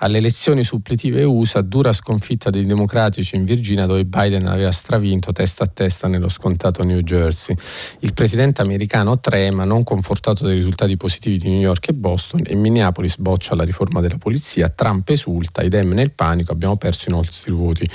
[0.00, 5.64] alle elezioni suppletive USA, dura sconfitta dei democratici in Virginia dove Biden aveva stravinto testa
[5.64, 7.56] a testa nello scontato New Jersey.
[8.00, 12.54] Il presidente americano trema, non confortato dai risultati positivi di New York e Boston e
[12.54, 17.12] Minneapolis boccia la riforma della polizia, Trump esulta, i dem nel panico, abbiamo perso i
[17.12, 17.88] nostri voti.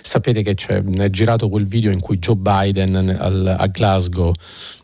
[0.00, 4.32] Sapete che c'è, è girato quel video in cui Joe Biden al, a Glasgow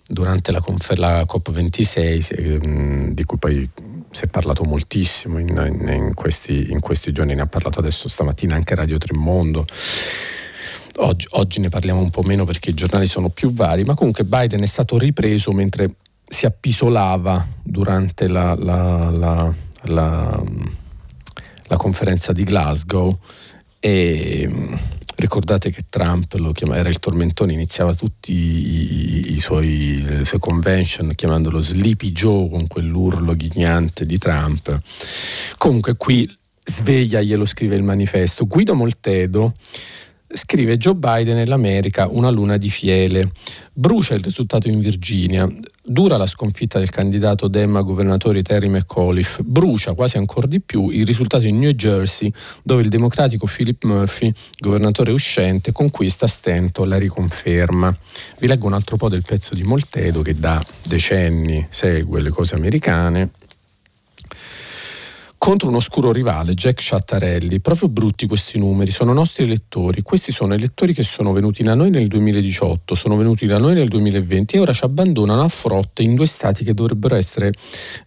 [0.08, 3.68] durante la, confer- la COP26, di cui poi
[4.16, 8.08] si è parlato moltissimo in, in, in, questi, in, questi, giorni, ne ha parlato adesso
[8.08, 9.66] stamattina anche Radio Tremondo.
[11.00, 14.24] Oggi, oggi, ne parliamo un po' meno perché i giornali sono più vari, ma comunque
[14.24, 19.52] Biden è stato ripreso mentre si appisolava durante la, la,
[19.82, 20.42] la,
[21.66, 23.18] la conferenza di Glasgow
[23.78, 24.50] e
[25.16, 30.38] Ricordate che Trump lo chiama, era il tormentone, iniziava tutti i, i suoi, le sue
[30.38, 34.78] convention chiamandolo Sleepy Joe con quell'urlo ghignante di Trump.
[35.56, 36.28] Comunque qui
[36.62, 38.46] sveglia, glielo scrive il manifesto.
[38.46, 39.54] Guido Moltedo
[40.28, 43.30] scrive Joe Biden e l'America una luna di fiele.
[43.72, 45.48] Brucia il risultato in Virginia.
[45.82, 51.06] Dura la sconfitta del candidato Demma governatore Terry McAuliffe, brucia quasi ancora di più il
[51.06, 52.32] risultato in New Jersey,
[52.64, 57.96] dove il democratico Philip Murphy, governatore uscente, conquista a stento la riconferma.
[58.38, 62.56] Vi leggo un altro po' del pezzo di Moltedo che da decenni segue le cose
[62.56, 63.30] americane
[65.46, 67.60] contro un oscuro rivale, Jack Chattarelli.
[67.60, 70.02] Proprio brutti questi numeri, sono nostri elettori.
[70.02, 73.86] Questi sono elettori che sono venuti da noi nel 2018, sono venuti da noi nel
[73.86, 77.52] 2020 e ora ci abbandonano a frotte in due stati che dovrebbero essere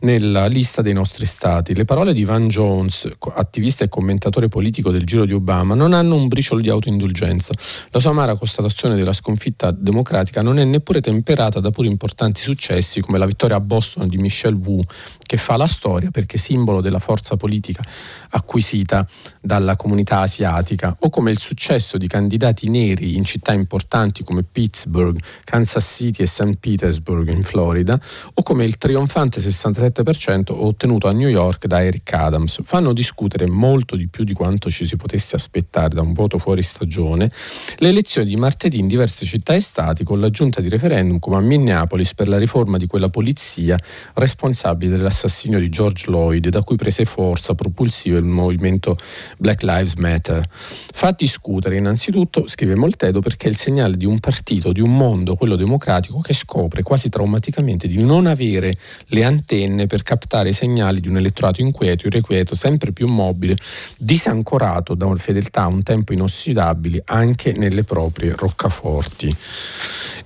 [0.02, 1.74] nella lista dei nostri stati.
[1.74, 6.16] Le parole di Van Jones, attivista e commentatore politico del giro di Obama, non hanno
[6.16, 7.54] un briciolo di autoindulgenza.
[7.92, 13.00] La sua amara constatazione della sconfitta democratica non è neppure temperata da pure importanti successi
[13.00, 14.84] come la vittoria a Boston di Michelle Wu
[15.30, 17.84] che fa la storia perché simbolo della forza politica
[18.30, 19.08] acquisita
[19.40, 25.20] dalla comunità asiatica, o come il successo di candidati neri in città importanti come Pittsburgh,
[25.44, 26.56] Kansas City e St.
[26.60, 28.00] Petersburg in Florida,
[28.34, 33.96] o come il trionfante 67% ottenuto a New York da Eric Adams, fanno discutere molto
[33.96, 37.30] di più di quanto ci si potesse aspettare da un voto fuori stagione
[37.78, 41.42] le elezioni di martedì in diverse città e stati con l'aggiunta di referendum come a
[41.42, 43.78] Minneapolis per la riforma di quella polizia
[44.16, 48.98] responsabile dell'assassinio di George Lloyd da cui prese forza propulsivo il movimento
[49.38, 50.48] Black Lives Matter.
[50.50, 55.36] Fa discutere innanzitutto, scrive Moltedo, perché è il segnale di un partito, di un mondo,
[55.36, 58.76] quello democratico, che scopre quasi traumaticamente di non avere
[59.08, 63.58] le antenne per captare i segnali di un elettorato inquieto, irrequieto, sempre più mobile,
[63.98, 69.36] disancorato da una fedeltà a un tempo inossidabili anche nelle proprie roccaforti.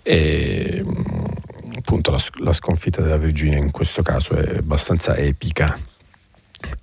[0.03, 0.83] E,
[1.83, 5.77] appunto la, la, sconfitta della Virginia in questo caso è abbastanza epica.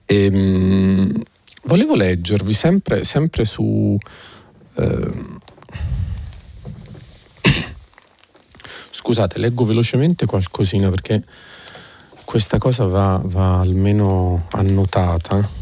[0.05, 1.23] E, mh,
[1.63, 3.99] volevo leggervi sempre, sempre su...
[4.75, 5.39] Eh,
[8.91, 11.25] scusate, leggo velocemente qualcosina perché
[12.27, 15.60] questa cosa va, va almeno annotata.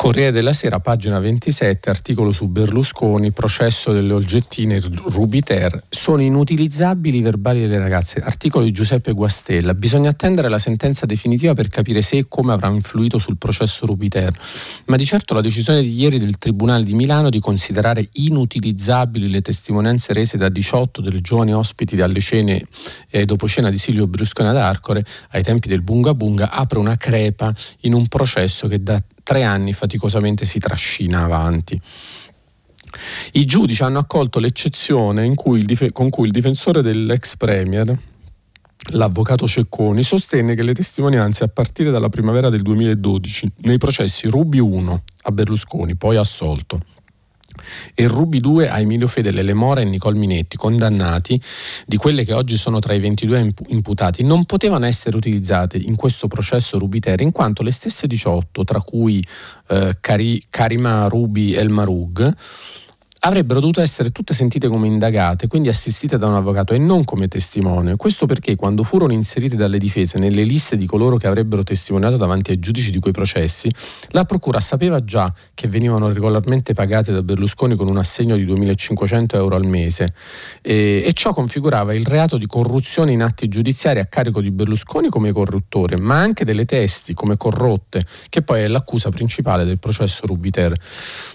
[0.00, 7.20] Corriere della Sera, pagina 27, articolo su Berlusconi, processo delle oggettine Rubiter, sono inutilizzabili i
[7.20, 12.18] verbali delle ragazze, articolo di Giuseppe Guastella, bisogna attendere la sentenza definitiva per capire se
[12.18, 14.32] e come avrà influito sul processo Rubiter,
[14.86, 19.40] ma di certo la decisione di ieri del Tribunale di Milano di considerare inutilizzabili le
[19.40, 22.64] testimonianze rese da 18 delle giovani ospiti alle cene
[23.10, 26.94] e dopo cena di Silvio Bruscone ad Arcore, ai tempi del Bunga Bunga, apre una
[26.94, 31.78] crepa in un processo che da tre anni faticosamente si trascina avanti.
[33.32, 37.94] I giudici hanno accolto l'eccezione cui dif- con cui il difensore dell'ex premier,
[38.92, 44.60] l'avvocato Cecconi, sostenne che le testimonianze a partire dalla primavera del 2012 nei processi Rubi
[44.60, 46.80] 1 a Berlusconi, poi assolto,
[47.94, 51.40] e Rubi 2 a Emilio Fedele, Lemora e Nicole Minetti, condannati
[51.86, 56.28] di quelle che oggi sono tra i 22 imputati, non potevano essere utilizzate in questo
[56.28, 59.24] processo Rubiter in quanto le stesse 18, tra cui
[59.68, 62.34] eh, Cari, Karima Rubi El Marug,
[63.20, 67.26] avrebbero dovuto essere tutte sentite come indagate, quindi assistite da un avvocato e non come
[67.26, 67.96] testimone.
[67.96, 72.52] Questo perché quando furono inserite dalle difese nelle liste di coloro che avrebbero testimoniato davanti
[72.52, 73.70] ai giudici di quei processi,
[74.10, 79.34] la procura sapeva già che venivano regolarmente pagate da Berlusconi con un assegno di 2.500
[79.34, 80.14] euro al mese
[80.62, 85.08] e, e ciò configurava il reato di corruzione in atti giudiziari a carico di Berlusconi
[85.08, 90.26] come corruttore, ma anche delle testi come corrotte, che poi è l'accusa principale del processo
[90.26, 90.76] Rubiter.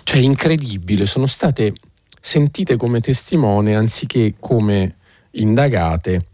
[0.03, 1.73] Cioè incredibile, sono state
[2.19, 4.95] sentite come testimone anziché come
[5.31, 6.25] indagate.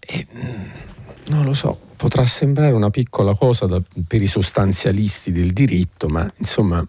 [0.00, 0.62] E, mm,
[1.26, 6.30] non lo so, potrà sembrare una piccola cosa da, per i sostanzialisti del diritto, ma
[6.38, 6.84] insomma,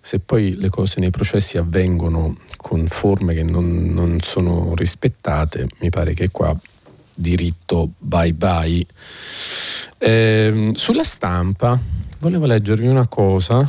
[0.00, 5.90] se poi le cose nei processi avvengono con forme che non, non sono rispettate, mi
[5.90, 6.56] pare che qua
[7.12, 8.86] diritto bye bye.
[9.98, 11.80] Eh, sulla stampa
[12.18, 13.68] volevo leggervi una cosa.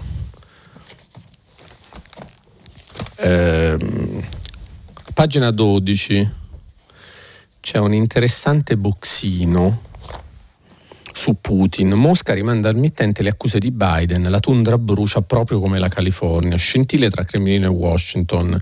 [3.19, 4.23] Eh,
[5.13, 6.31] pagina 12
[7.59, 9.81] c'è un interessante boxino
[11.17, 11.93] su Putin.
[11.93, 14.29] Mosca rimanda al mittente le accuse di Biden.
[14.29, 16.55] La tundra brucia proprio come la California.
[16.57, 18.57] Scintille tra Cremlino e Washington.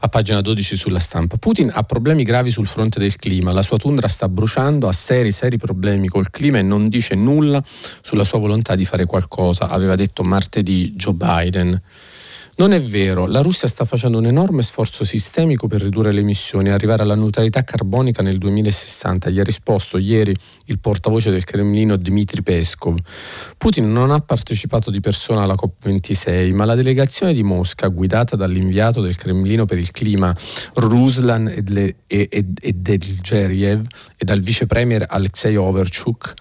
[0.00, 1.36] A pagina 12 sulla stampa.
[1.36, 3.52] Putin ha problemi gravi sul fronte del clima.
[3.52, 7.62] La sua tundra sta bruciando, ha seri, seri problemi col clima e non dice nulla
[8.00, 11.82] sulla sua volontà di fare qualcosa, aveva detto martedì Joe Biden.
[12.54, 16.68] Non è vero, la Russia sta facendo un enorme sforzo sistemico per ridurre le emissioni
[16.68, 20.36] e arrivare alla neutralità carbonica nel 2060, gli ha risposto ieri
[20.66, 22.98] il portavoce del Cremlino Dmitry Peskov.
[23.56, 29.00] Putin non ha partecipato di persona alla COP26, ma la delegazione di Mosca, guidata dall'inviato
[29.00, 30.36] del Cremlino per il clima
[30.74, 31.48] Ruslan
[32.06, 36.34] Edgelgeriev e dal vice premier Alexei Overchuk,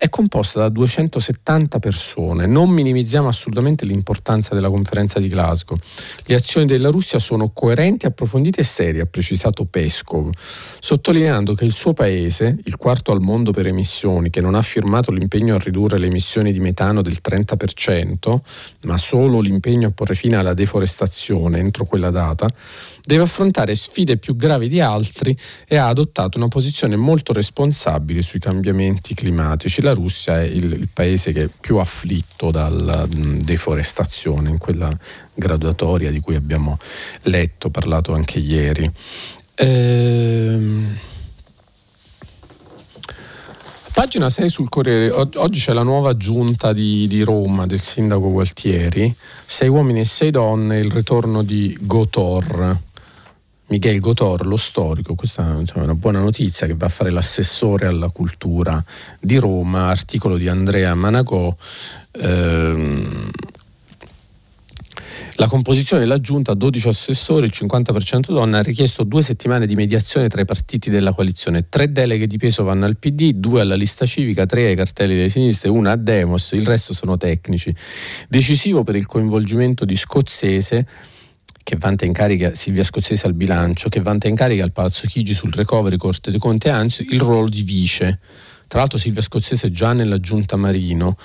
[0.00, 2.46] è composta da 270 persone.
[2.46, 5.76] Non minimizziamo assolutamente l'importanza della conferenza di Glasgow.
[6.24, 10.30] Le azioni della Russia sono coerenti, approfondite e serie, ha precisato Peskov,
[10.78, 15.10] sottolineando che il suo paese, il quarto al mondo per emissioni, che non ha firmato
[15.12, 18.38] l'impegno a ridurre le emissioni di metano del 30%,
[18.84, 22.48] ma solo l'impegno a porre fine alla deforestazione entro quella data,
[23.04, 25.36] deve affrontare sfide più gravi di altri
[25.68, 29.88] e ha adottato una posizione molto responsabile sui cambiamenti climatici.
[29.90, 34.96] La Russia è il, il paese che è più afflitto dalla deforestazione in quella
[35.34, 36.78] graduatoria di cui abbiamo
[37.22, 38.90] letto, parlato anche ieri.
[39.54, 40.98] Ehm
[43.92, 49.14] Pagina 6 sul Corriere, oggi c'è la nuova giunta di, di, Roma del sindaco Gualtieri,
[49.44, 52.78] sei uomini e sei donne, il ritorno di Gotor.
[53.70, 57.86] Miguel Gotor, lo storico, questa insomma, è una buona notizia che va a fare l'assessore
[57.86, 58.84] alla cultura
[59.20, 61.54] di Roma, articolo di Andrea Managò.
[62.20, 63.30] Ehm,
[65.34, 70.26] la composizione della giunta, 12 assessori, il 50% donne, ha richiesto due settimane di mediazione
[70.26, 71.68] tra i partiti della coalizione.
[71.68, 75.28] Tre deleghe di peso vanno al PD, due alla lista civica, tre ai cartelli delle
[75.28, 77.72] sinistre, una a Demos, il resto sono tecnici.
[78.28, 80.86] Decisivo per il coinvolgimento di Scozzese
[81.70, 85.34] che vanta in carica Silvia Scozzese al bilancio, che vanta in carica al Palazzo Chigi
[85.34, 88.18] sul recovery Corte dei Conti, anzi il ruolo di vice.
[88.66, 91.16] Tra l'altro Silvia Scozzese è già nella giunta Marino.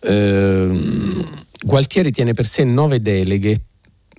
[0.00, 1.24] Eh,
[1.62, 3.62] Gualtieri tiene per sé nove deleghe,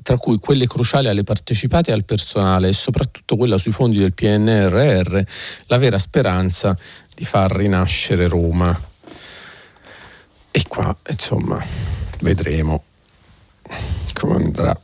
[0.02, 4.14] tra cui quelle cruciali alle partecipate e al personale e soprattutto quella sui fondi del
[4.14, 5.20] PNRR,
[5.68, 6.76] la vera speranza
[7.14, 8.76] di far rinascere Roma.
[10.50, 11.64] E qua, insomma,
[12.22, 12.84] vedremo
[14.16, 14.80] come andrà.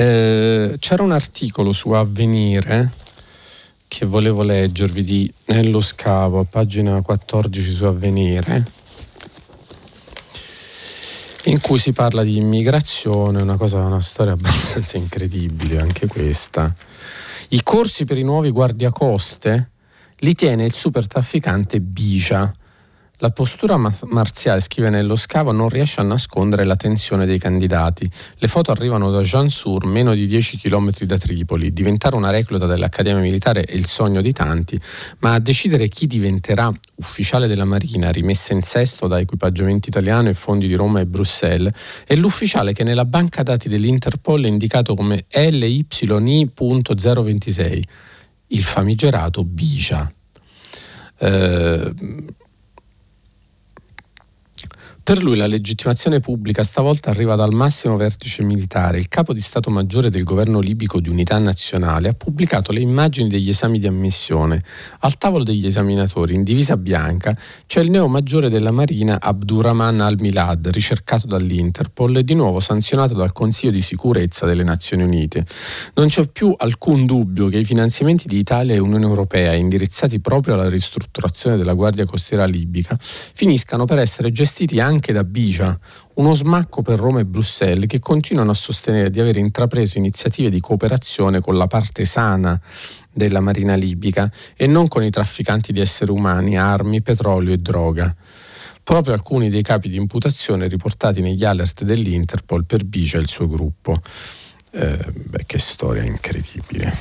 [0.00, 2.90] Eh, c'era un articolo su Avvenire
[3.86, 8.64] che volevo leggervi di Nello Scavo, a pagina 14 su Avvenire
[11.44, 16.74] in cui si parla di immigrazione, una, cosa, una storia abbastanza incredibile anche questa.
[17.48, 19.70] I corsi per i nuovi guardiacoste
[20.20, 22.50] li tiene il super trafficante Bija,
[23.20, 28.10] la postura marziale, scrive nello scavo, non riesce a nascondere la tensione dei candidati.
[28.36, 31.70] Le foto arrivano da Jansur, meno di 10 km da Tripoli.
[31.72, 34.80] Diventare una recluta dell'Accademia Militare è il sogno di tanti,
[35.18, 40.34] ma a decidere chi diventerà ufficiale della Marina, rimessa in sesto da equipaggiamento italiano e
[40.34, 41.74] fondi di Roma e Bruxelles,
[42.06, 47.82] è l'ufficiale che nella banca dati dell'Interpol è indicato come LYI.026,
[48.46, 50.10] il famigerato Bija.
[51.18, 51.92] Eh,
[55.10, 58.96] per lui la legittimazione pubblica stavolta arriva dal massimo vertice militare.
[58.96, 63.28] Il capo di Stato Maggiore del governo libico di unità nazionale ha pubblicato le immagini
[63.28, 64.62] degli esami di ammissione.
[65.00, 67.36] Al tavolo degli esaminatori, in divisa bianca,
[67.66, 73.32] c'è il neo maggiore della Marina Abdurrahman al-Milad, ricercato dall'Interpol e di nuovo sanzionato dal
[73.32, 75.44] Consiglio di sicurezza delle Nazioni Unite.
[75.94, 80.54] Non c'è più alcun dubbio che i finanziamenti di Italia e Unione Europea, indirizzati proprio
[80.54, 85.76] alla ristrutturazione della Guardia Costiera libica, finiscano per essere gestiti anche anche da Bija,
[86.14, 90.60] uno smacco per Roma e Bruxelles che continuano a sostenere di aver intrapreso iniziative di
[90.60, 92.60] cooperazione con la parte sana
[93.10, 98.14] della marina libica e non con i trafficanti di esseri umani, armi, petrolio e droga.
[98.82, 103.46] Proprio alcuni dei capi di imputazione riportati negli alert dell'Interpol per Bija e il suo
[103.46, 104.02] gruppo.
[104.72, 106.94] Eh, beh, che storia incredibile.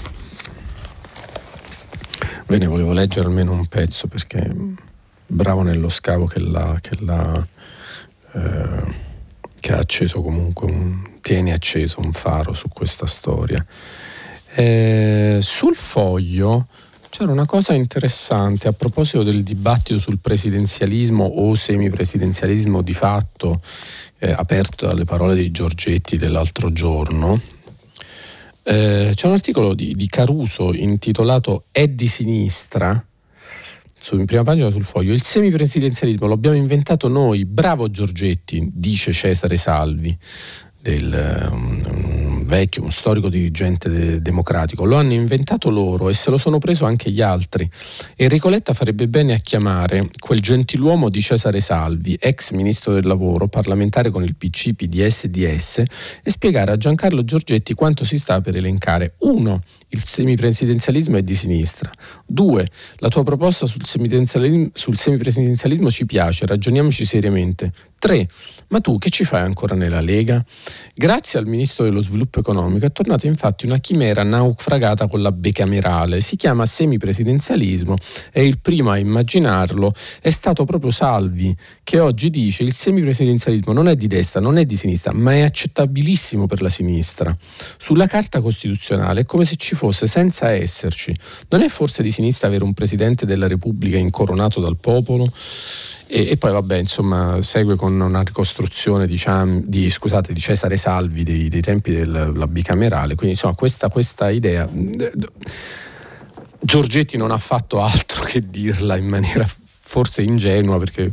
[2.48, 4.50] Ve ne volevo leggere almeno un pezzo perché
[5.28, 7.46] bravo nello scavo che l'ha, che l'ha
[8.34, 8.94] eh,
[9.60, 13.66] che ha acceso comunque un, tiene acceso un faro su questa storia.
[14.56, 16.68] Eh, sul foglio
[17.10, 23.62] c'era una cosa interessante a proposito del dibattito sul presidenzialismo o semipresidenzialismo di fatto,
[24.20, 27.40] eh, aperto dalle parole di Giorgetti dell'altro giorno.
[28.64, 33.04] Eh, c'è un articolo di, di Caruso intitolato È di sinistra,
[34.00, 39.12] su, in prima pagina sul foglio, il semipresidenzialismo lo abbiamo inventato noi, bravo Giorgetti, dice
[39.12, 40.18] Cesare Salvi,
[40.82, 42.00] del, um,
[42.50, 46.86] vecchio, un storico dirigente de- democratico, lo hanno inventato loro e se lo sono preso
[46.86, 47.70] anche gli altri.
[48.16, 53.48] Enrico Letta farebbe bene a chiamare quel gentiluomo di Cesare Salvi, ex ministro del lavoro,
[53.48, 55.84] parlamentare con il PC, PDS DS,
[56.24, 59.14] e spiegare a Giancarlo Giorgetti quanto si sta per elencare.
[59.20, 61.92] Uno, il semipresidenzialismo è di sinistra.
[62.26, 62.68] Due,
[62.98, 67.72] la tua proposta sul semipresidenzialismo, sul semipresidenzialismo ci piace, ragioniamoci seriamente.
[68.00, 68.30] 3.
[68.70, 70.44] Ma tu che ci fai ancora nella Lega?
[70.96, 76.22] Grazie al Ministro dello Sviluppo Economico è tornata infatti una chimera naufragata con la bicamerale.
[76.22, 77.98] Si chiama semipresidenzialismo
[78.32, 83.90] e il primo a immaginarlo è stato proprio Salvi, che oggi dice il semipresidenzialismo non
[83.90, 87.36] è di destra, non è di sinistra, ma è accettabilissimo per la sinistra.
[87.78, 91.16] Sulla Carta Costituzionale è come se ci fosse senza esserci.
[91.48, 95.32] Non è forse di sinistra avere un Presidente della Repubblica incoronato dal popolo?
[96.08, 101.24] E, e, poi vabbè insomma segue con una ricostruzione diciamo, di, scusate, di Cesare Salvi
[101.24, 104.68] dei, dei tempi della bicamerale quindi insomma questa, questa idea
[106.60, 111.12] Giorgetti non ha fatto altro che dirla in maniera forse ingenua perché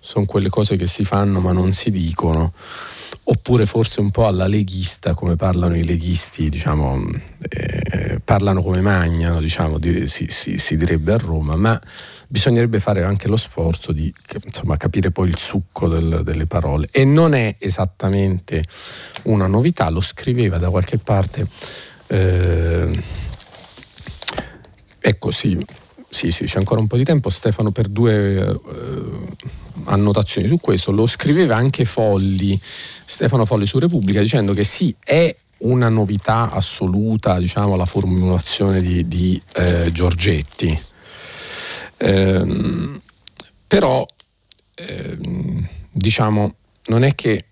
[0.00, 2.54] sono quelle cose che si fanno ma non si dicono
[3.24, 7.04] oppure forse un po' alla leghista come parlano i leghisti diciamo
[7.48, 11.80] eh, parlano come magnano diciamo si, si, si direbbe a Roma ma
[12.30, 14.12] bisognerebbe fare anche lo sforzo di
[14.44, 16.88] insomma, capire poi il succo del, delle parole.
[16.92, 18.64] E non è esattamente
[19.24, 21.46] una novità, lo scriveva da qualche parte.
[22.06, 23.02] Eh,
[25.00, 25.64] ecco sì,
[26.10, 27.28] sì, sì, c'è ancora un po' di tempo.
[27.28, 29.10] Stefano per due eh,
[29.84, 30.90] annotazioni su questo.
[30.90, 32.58] Lo scriveva anche Folli,
[33.04, 39.06] Stefano Folli su Repubblica, dicendo che sì, è una novità assoluta, diciamo, la formulazione di,
[39.06, 40.80] di eh, Giorgetti.
[41.98, 42.98] Ehm,
[43.66, 44.06] però,
[44.74, 46.54] ehm, diciamo,
[46.86, 47.44] non è che...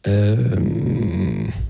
[0.00, 1.66] Ehm,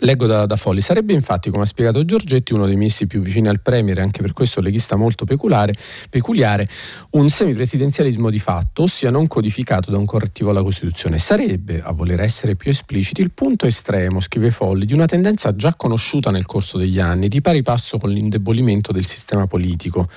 [0.00, 0.80] Leggo da, da, Folli.
[0.80, 4.22] Sarebbe infatti, come ha spiegato Giorgetti, uno dei ministri più vicini al Premier e anche
[4.22, 5.74] per questo leghista molto peculiare,
[6.08, 6.68] peculiare,
[7.10, 11.18] un semipresidenzialismo di fatto, ossia non codificato da un correttivo alla Costituzione.
[11.18, 15.74] Sarebbe, a voler essere più espliciti, il punto estremo, scrive Folli, di una tendenza già
[15.74, 20.08] conosciuta nel corso degli anni, di pari passo con l'indebolimento del sistema politico.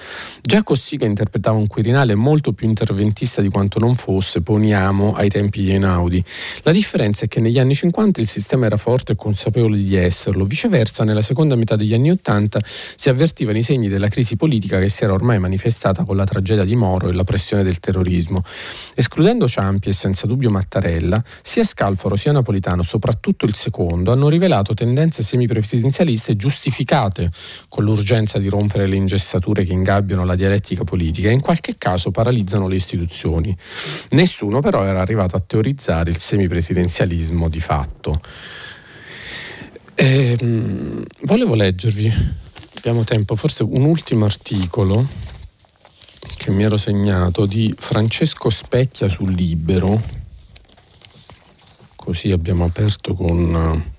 [0.41, 5.63] Già Cossiga interpretava un Quirinale molto più interventista di quanto non fosse, poniamo, ai tempi
[5.63, 6.23] di Einaudi.
[6.61, 9.95] La differenza è che negli anni 50 il sistema era forte e consapevole consapevoli di
[9.95, 10.45] esserlo.
[10.45, 14.89] Viceversa, nella seconda metà degli anni Ottanta si avvertivano i segni della crisi politica che
[14.89, 18.43] si era ormai manifestata con la tragedia di Moro e la pressione del terrorismo.
[18.95, 24.73] Escludendo Ciampi e senza dubbio Mattarella, sia Scalfaro sia Napolitano, soprattutto il secondo, hanno rivelato
[24.73, 27.31] tendenze semipresidenzialiste giustificate
[27.67, 32.11] con l'urgenza di rompere le ingessature che ingabbiano la dialettica politica e in qualche caso
[32.11, 33.55] paralizzano le istituzioni.
[34.11, 38.21] Nessuno però era arrivato a teorizzare il semipresidenzialismo di fatto.
[40.03, 42.11] E, ehm, volevo leggervi,
[42.75, 45.07] abbiamo tempo, forse un ultimo articolo
[46.35, 50.01] che mi ero segnato di Francesco Specchia sul Libero,
[51.95, 53.93] così abbiamo aperto con,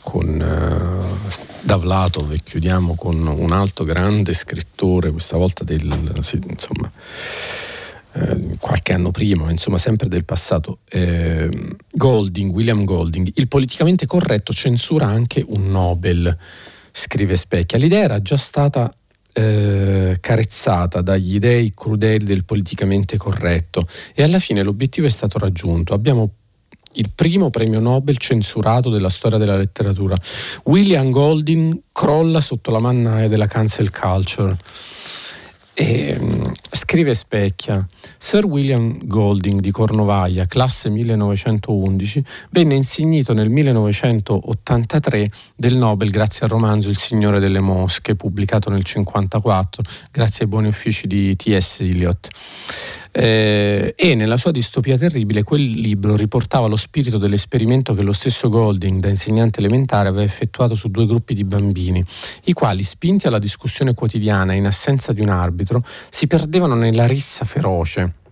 [0.00, 6.16] con uh, Davlatov e chiudiamo con un altro grande scrittore, questa volta del...
[6.22, 6.90] Sì, insomma,
[8.18, 14.52] eh, qualche anno prima, insomma sempre del passato, eh, Golding, William Golding, il politicamente corretto
[14.52, 16.36] censura anche un Nobel,
[16.90, 17.78] scrive Specchia.
[17.78, 18.90] L'idea era già stata
[19.34, 25.92] eh, carezzata dagli dei crudeli del politicamente corretto e alla fine l'obiettivo è stato raggiunto.
[25.92, 26.30] Abbiamo
[26.96, 30.16] il primo premio Nobel censurato della storia della letteratura.
[30.64, 34.56] William Golding crolla sotto la mannaia della cancel culture.
[35.78, 45.30] E, mm, scrive Specchia, Sir William Golding di Cornovaglia, classe 1911, venne insignito nel 1983
[45.54, 50.68] del Nobel grazie al romanzo Il Signore delle Mosche, pubblicato nel 1954, grazie ai buoni
[50.68, 51.80] uffici di T.S.
[51.80, 52.28] Eliot.
[53.18, 58.50] Eh, e nella sua distopia terribile quel libro riportava lo spirito dell'esperimento che lo stesso
[58.50, 62.04] Golding, da insegnante elementare, aveva effettuato su due gruppi di bambini,
[62.44, 67.46] i quali, spinti alla discussione quotidiana in assenza di un arbitro, si perdevano nella rissa
[67.46, 68.24] feroce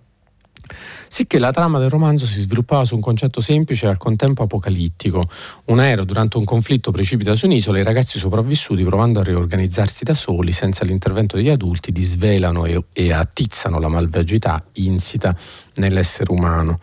[1.09, 5.23] sicché la trama del romanzo si sviluppava su un concetto semplice e al contempo apocalittico.
[5.67, 10.05] Un aereo durante un conflitto precipita su un'isola e i ragazzi sopravvissuti, provando a riorganizzarsi
[10.05, 15.37] da soli, senza l'intervento degli adulti, disvelano e, e attizzano la malvagità insita
[15.75, 16.81] nell'essere umano.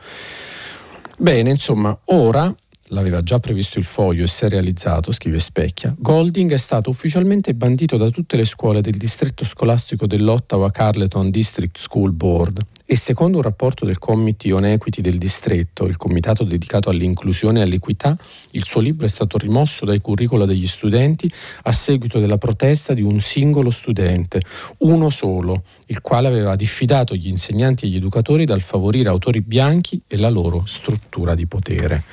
[1.18, 2.54] Bene, insomma, ora
[2.92, 7.54] l'aveva già previsto il foglio e si è realizzato, scrive Specchia, Golding è stato ufficialmente
[7.54, 12.60] bandito da tutte le scuole del distretto scolastico dell'Ottawa Carleton District School Board
[12.92, 17.64] e secondo un rapporto del Committee on Equity del distretto, il comitato dedicato all'inclusione e
[17.64, 18.18] all'equità,
[18.50, 21.32] il suo libro è stato rimosso dai curricula degli studenti
[21.64, 24.42] a seguito della protesta di un singolo studente,
[24.80, 30.02] uno solo, il quale aveva diffidato gli insegnanti e gli educatori dal favorire autori bianchi
[30.06, 32.04] e la loro struttura di potere.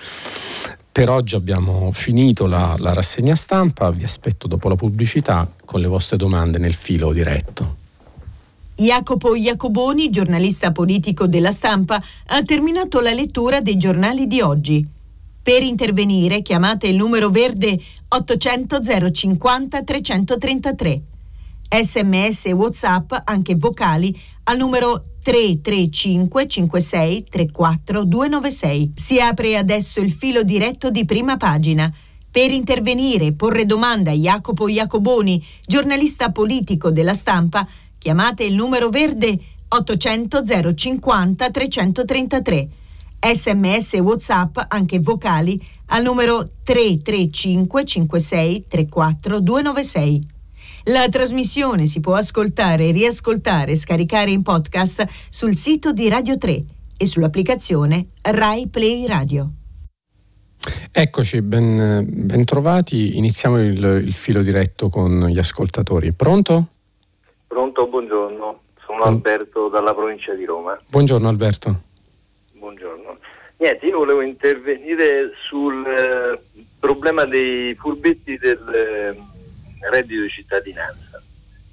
[0.93, 5.89] Per oggi abbiamo finito la, la rassegna stampa, vi aspetto dopo la pubblicità con le
[5.89, 7.87] vostre domande nel filo diretto.
[8.81, 14.87] Jacopo Iacoboni, giornalista politico della stampa, ha terminato la lettura dei giornali di oggi.
[15.43, 17.77] Per intervenire chiamate il numero verde
[18.07, 21.03] 800 050 333.
[21.83, 28.93] Sms e WhatsApp, anche vocali, al numero 335 56 34 296.
[28.95, 31.93] Si apre adesso il filo diretto di prima pagina.
[32.31, 37.67] Per intervenire e porre domanda a Jacopo Iacoboni, giornalista politico della stampa,
[37.99, 39.39] Chiamate il numero verde
[39.69, 40.43] 800
[40.75, 42.69] 050 333.
[43.21, 50.27] Sms e WhatsApp, anche vocali, al numero 335 56 34 296.
[50.85, 56.65] La trasmissione si può ascoltare, riascoltare e scaricare in podcast sul sito di Radio 3
[56.97, 59.53] e sull'applicazione Rai Play Radio.
[60.91, 63.17] Eccoci, ben, ben trovati.
[63.17, 66.13] Iniziamo il, il, filo diretto con gli ascoltatori.
[66.13, 66.69] Pronto?
[67.49, 68.61] Pronto, buongiorno.
[68.85, 69.09] Sono con...
[69.09, 70.79] Alberto dalla provincia di Roma.
[70.89, 71.81] Buongiorno Alberto.
[72.53, 73.19] Buongiorno.
[73.57, 76.41] Niente, io volevo intervenire sul eh,
[76.79, 81.21] problema dei furbetti del eh, reddito di cittadinanza.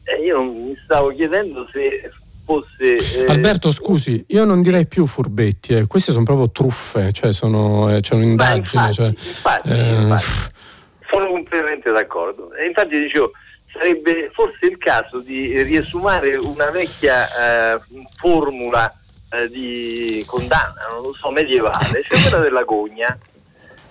[0.06, 2.10] Eh, io mi stavo chiedendo se
[2.46, 2.96] fosse...
[2.96, 3.26] Eh...
[3.28, 5.88] Alberto, scusi, io non direi più furbetti, eh.
[5.88, 8.88] queste sono proprio truffe, cioè sono, eh, c'è un'indagine.
[8.88, 10.54] Infatti, cioè, infatti, eh, infatti,
[11.10, 12.54] sono completamente d'accordo.
[12.54, 13.32] E infatti dicevo,
[13.76, 17.80] sarebbe forse il caso di riesumare una vecchia eh,
[18.16, 18.92] formula
[19.32, 23.18] eh, di condanna, non lo so, medievale, cioè quella della gogna.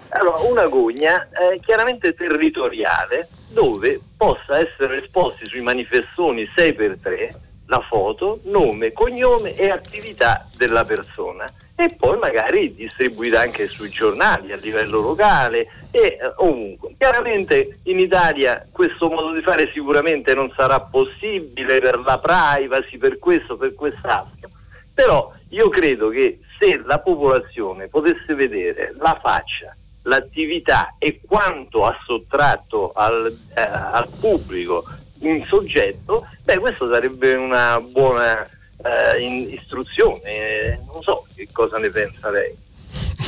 [0.09, 7.35] Allora, una gogna eh, chiaramente territoriale dove possa essere esposti sui manifestoni 6x3
[7.67, 11.45] la foto, nome, cognome e attività della persona
[11.77, 16.95] e poi magari distribuita anche sui giornali a livello locale e eh, ovunque.
[16.97, 23.19] Chiaramente in Italia questo modo di fare sicuramente non sarà possibile per la privacy, per
[23.19, 24.51] questo, per quest'altro,
[24.93, 31.97] però io credo che se la popolazione potesse vedere la faccia, l'attività e quanto ha
[32.05, 34.85] sottratto al, eh, al pubblico
[35.21, 38.47] un soggetto, beh questo sarebbe una buona
[38.85, 42.63] eh, istruzione, non so che cosa ne pensa lei.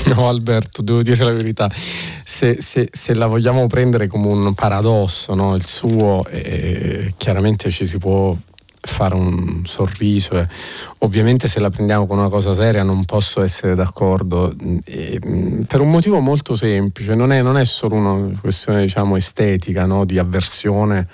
[0.14, 1.68] No Alberto, devo dire la verità,
[2.24, 5.56] se, se, se la vogliamo prendere come un paradosso, no?
[5.56, 8.36] il suo, eh, chiaramente ci si può
[8.86, 10.38] fare un sorriso.
[10.38, 10.46] Eh.
[10.98, 14.54] Ovviamente se la prendiamo con una cosa seria non posso essere d'accordo
[14.84, 15.18] e,
[15.66, 20.04] per un motivo molto semplice, non è, non è solo una questione diciamo, estetica, no?
[20.04, 21.08] di avversione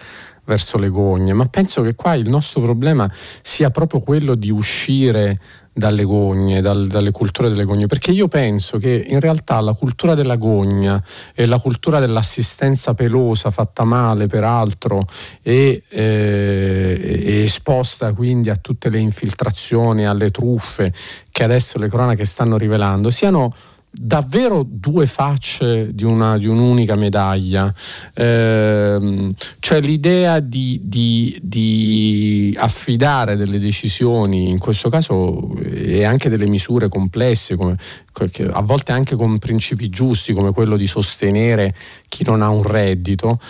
[0.45, 3.11] verso le gogne, ma penso che qua il nostro problema
[3.43, 5.39] sia proprio quello di uscire
[5.75, 10.15] dalle gogne, dal, dalle culture delle gogne, perché io penso che in realtà la cultura
[10.15, 11.03] della gogna
[11.35, 15.07] e la cultura dell'assistenza pelosa fatta male peraltro
[15.43, 20.93] e, eh, e esposta quindi a tutte le infiltrazioni, alle truffe
[21.31, 23.55] che adesso le cronache stanno rivelando, siano
[23.95, 27.73] davvero due facce di, una, di un'unica medaglia,
[28.15, 36.47] eh, cioè l'idea di, di, di, affidare delle decisioni, in questo caso e anche delle
[36.47, 37.77] misure complesse, come,
[38.51, 41.75] a volte anche con principi giusti come quello di sostenere
[42.09, 43.41] chi non ha un reddito,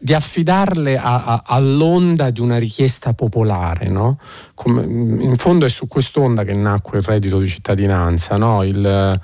[0.00, 3.88] di affidarle a, a, all'onda di una richiesta popolare.
[3.88, 4.18] No?
[4.54, 8.36] Come, in fondo è su quest'onda che nacque il reddito di cittadinanza.
[8.36, 8.62] No?
[8.62, 9.18] Il,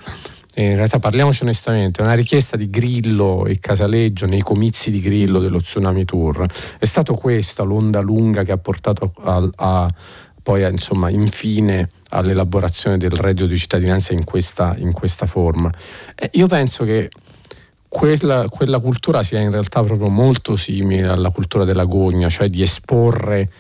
[0.63, 5.61] in realtà parliamoci onestamente, una richiesta di Grillo e Casaleggio nei comizi di Grillo dello
[5.61, 6.47] Tsunami Tour
[6.79, 9.95] è stata questa l'onda lunga che ha portato a, a
[10.43, 15.71] poi a, insomma infine all'elaborazione del reddito di cittadinanza in questa, in questa forma.
[16.15, 17.11] Eh, io penso che
[17.89, 22.63] quella, quella, cultura sia in realtà proprio molto simile alla cultura della gogna, cioè di
[22.63, 23.51] esporre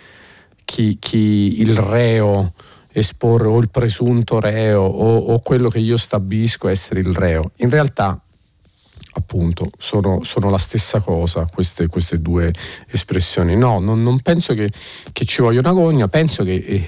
[0.64, 2.52] chi, chi il reo
[2.98, 7.50] esporre o il presunto reo o, o quello che io stabilisco essere il reo.
[7.56, 8.18] In realtà
[9.16, 12.52] appunto sono, sono, la stessa cosa queste, queste due
[12.90, 13.56] espressioni.
[13.56, 14.70] No, non, non penso che,
[15.12, 16.86] che, ci voglia una gogna, penso che eh,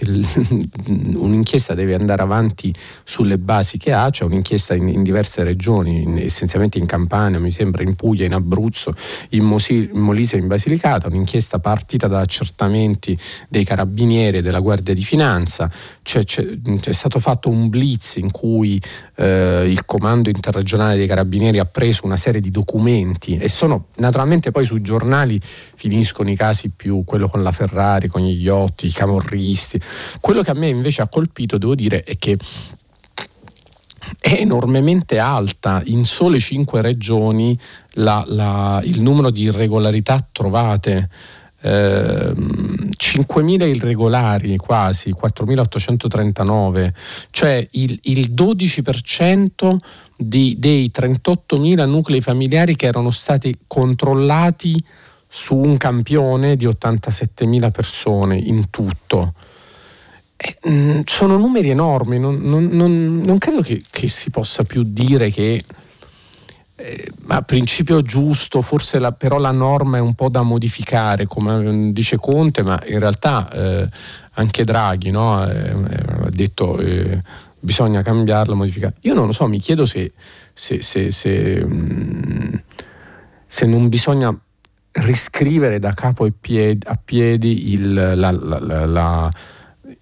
[1.16, 2.72] un'inchiesta deve andare avanti
[3.05, 7.51] sulle basi che ha, c'è un'inchiesta in, in diverse regioni, in, essenzialmente in Campania, mi
[7.51, 8.95] sembra in Puglia, in Abruzzo,
[9.31, 13.18] in, Mosi, in Molise in Basilicata, un'inchiesta partita da accertamenti
[13.49, 15.70] dei carabinieri e della Guardia di Finanza,
[16.03, 16.47] c'è, c'è,
[16.81, 18.81] c'è stato fatto un blitz in cui
[19.19, 24.53] eh, il comando interregionale dei carabinieri ha preso una serie di documenti e sono naturalmente
[24.53, 25.41] poi sui giornali
[25.75, 29.81] finiscono i casi più quello con la Ferrari, con gli yacht, i camorristi.
[30.21, 32.39] Quello che a me invece ha colpito, devo dire, è che
[34.21, 37.59] è enormemente alta in sole cinque regioni
[37.95, 41.09] la, la, il numero di irregolarità trovate.
[41.61, 42.33] Eh,
[43.19, 46.93] 5.000 irregolari quasi, 4.839,
[47.31, 49.77] cioè il, il 12%
[50.16, 54.83] di, dei 38.000 nuclei familiari che erano stati controllati
[55.29, 59.35] su un campione di 87.000 persone in tutto.
[60.37, 64.85] Eh, mh, sono numeri enormi, non, non, non, non credo che, che, si possa più
[64.85, 65.64] dire che
[66.81, 71.93] eh, a principio giusto, forse la, però la norma è un po' da modificare, come
[71.93, 73.89] dice Conte, ma in realtà eh,
[74.35, 75.45] anche Draghi no?
[75.45, 77.20] Eh, ha detto eh,
[77.59, 78.95] bisogna cambiarla, modificare.
[79.01, 80.12] Io non lo so, mi chiedo se,
[80.53, 82.55] se, se, se, mm,
[83.45, 84.33] se non bisogna
[84.93, 89.31] riscrivere da capo a piedi, a piedi il, la, la, la,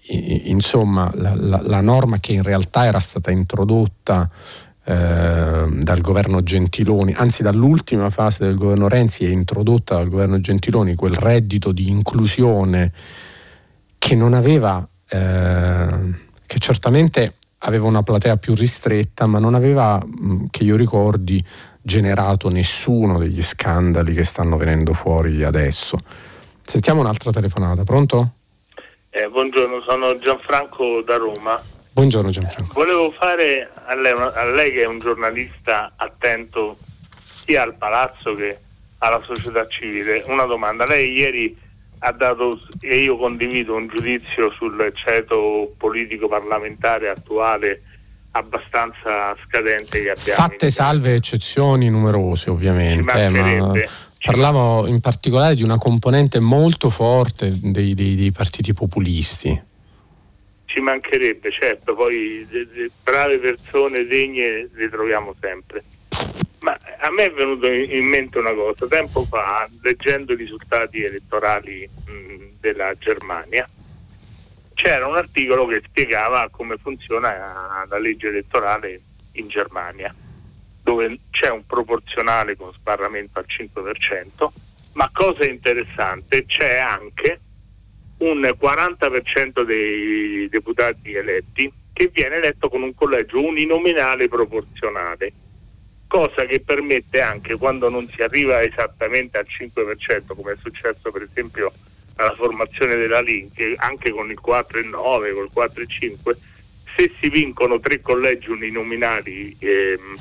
[0.08, 4.30] insomma, la, norma che in realtà era stata introdotta
[4.88, 10.94] eh, dal governo Gentiloni, anzi dall'ultima fase del governo Renzi è introdotta dal governo Gentiloni
[10.94, 12.92] quel reddito di inclusione
[13.98, 15.88] che non aveva, eh,
[16.46, 20.00] che certamente aveva una platea più ristretta, ma non aveva,
[20.50, 21.44] che io ricordi,
[21.82, 25.98] generato nessuno degli scandali che stanno venendo fuori adesso.
[26.62, 28.34] Sentiamo un'altra telefonata, pronto?
[29.10, 31.60] Eh, buongiorno, sono Gianfranco da Roma.
[31.96, 32.74] Buongiorno Gianfranco.
[32.74, 36.76] Volevo fare a lei, a lei, che è un giornalista attento
[37.46, 38.58] sia al palazzo che
[38.98, 40.84] alla società civile una domanda.
[40.84, 41.56] Lei ieri
[42.00, 47.80] ha dato, e io condivido, un giudizio sul ceto politico parlamentare attuale
[48.32, 50.42] abbastanza scadente che abbiamo.
[50.42, 53.72] Fatte salve eccezioni numerose ovviamente, eh, ma
[54.20, 59.65] parlavo in particolare di una componente molto forte dei, dei, dei partiti populisti
[60.76, 65.82] ci mancherebbe, certo, poi de, de, brave persone degne le troviamo sempre.
[66.60, 71.88] Ma a me è venuto in mente una cosa, tempo fa, leggendo i risultati elettorali
[71.88, 73.66] mh, della Germania,
[74.74, 79.00] c'era un articolo che spiegava come funziona la legge elettorale
[79.32, 80.14] in Germania,
[80.82, 84.46] dove c'è un proporzionale con sbarramento al 5%,
[84.92, 87.40] ma cosa interessante, c'è anche
[88.18, 95.32] un 40% dei deputati eletti che viene eletto con un collegio uninominale proporzionale,
[96.06, 101.22] cosa che permette anche quando non si arriva esattamente al 5%, come è successo per
[101.22, 101.72] esempio
[102.16, 106.36] alla formazione della Link, anche con il 4 e 9, col 4 e 5,
[106.96, 110.16] se si vincono tre collegi uninominali ehm,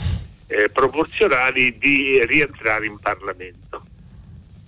[0.48, 3.95] eh, proporzionali di rientrare in Parlamento.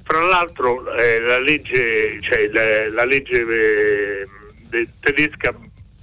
[0.07, 4.25] Fra l'altro eh, la legge, cioè, la, la legge
[4.71, 5.53] eh, tedesca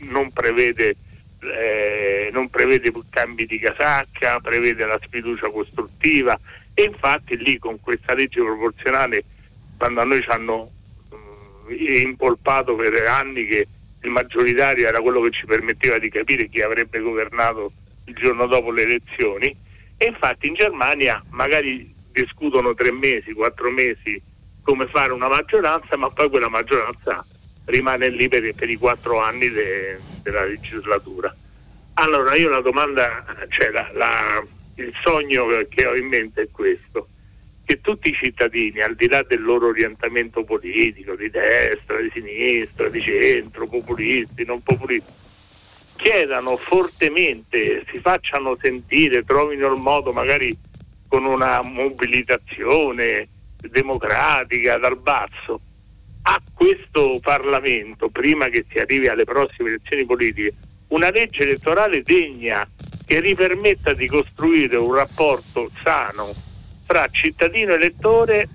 [0.00, 0.96] non prevede,
[1.40, 6.38] eh, non prevede cambi di casacca, prevede la sfiducia costruttiva.
[6.74, 9.24] E infatti lì con questa legge proporzionale
[9.78, 10.70] quando a noi ci hanno
[11.14, 13.66] mm, impolpato per anni che
[14.02, 17.72] il maggioritario era quello che ci permetteva di capire chi avrebbe governato
[18.04, 19.56] il giorno dopo le elezioni
[19.96, 24.22] e infatti in Germania magari discutono tre mesi, quattro mesi
[24.62, 27.24] come fare una maggioranza, ma poi quella maggioranza
[27.66, 31.34] rimane lì per, per i quattro anni de, della legislatura.
[31.94, 34.44] Allora io la domanda, cioè la, la,
[34.76, 37.08] il sogno che ho in mente è questo,
[37.64, 42.88] che tutti i cittadini, al di là del loro orientamento politico, di destra, di sinistra,
[42.88, 45.10] di centro, populisti, non populisti,
[45.96, 50.56] chiedano fortemente, si facciano sentire, trovino il modo magari
[51.14, 53.28] con una mobilitazione
[53.70, 55.60] democratica dal basso
[56.22, 60.52] a questo Parlamento, prima che si arrivi alle prossime elezioni politiche,
[60.88, 62.66] una legge elettorale degna
[63.06, 66.34] che ripermetta di costruire un rapporto sano
[66.84, 68.48] fra cittadino elettore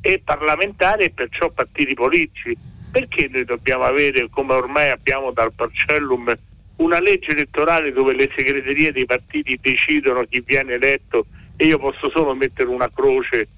[0.00, 2.56] e parlamentare e perciò partiti politici.
[2.90, 6.34] Perché noi dobbiamo avere, come ormai abbiamo dal Parcellum,
[6.78, 11.26] una legge elettorale dove le segreterie dei partiti decidono chi viene eletto
[11.56, 13.48] e io posso solo mettere una croce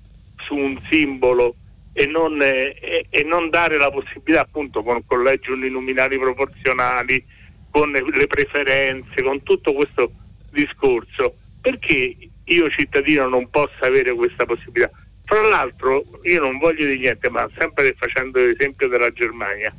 [0.46, 1.54] su un simbolo
[1.92, 7.24] e non, eh, e non dare la possibilità appunto con collegi uninominali proporzionali,
[7.70, 10.12] con le preferenze, con tutto questo
[10.50, 14.90] discorso, perché io cittadino non posso avere questa possibilità?
[15.24, 19.74] Fra l'altro io non voglio dire niente, ma sempre facendo l'esempio della Germania,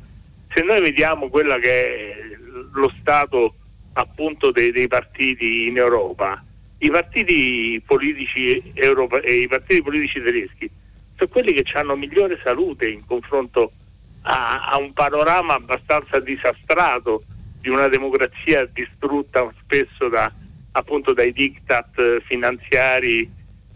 [0.52, 2.36] se noi vediamo quella che è
[2.72, 3.54] lo stato
[3.92, 6.42] appunto dei, dei partiti in Europa,
[6.78, 10.70] i partiti politici europei e i partiti politici tedeschi
[11.16, 13.72] sono quelli che hanno migliore salute in confronto
[14.22, 17.22] a, a, un panorama abbastanza disastrato
[17.60, 20.30] di una democrazia distrutta spesso da,
[20.72, 23.28] appunto dai diktat finanziari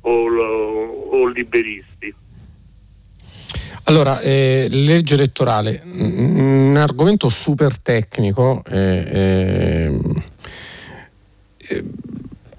[0.02, 2.14] o, o liberisti.
[3.84, 8.62] Allora, eh, legge elettorale, un argomento super tecnico.
[8.66, 9.98] Eh,
[11.68, 11.84] eh,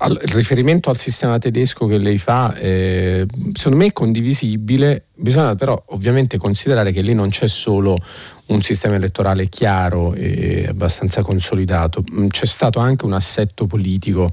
[0.02, 5.56] eh il riferimento al sistema tedesco che lei fa, eh, secondo me è condivisibile, bisogna
[5.56, 7.98] però ovviamente considerare che lì non c'è solo
[8.48, 14.30] un sistema elettorale chiaro e abbastanza consolidato, mm, c'è stato anche un assetto politico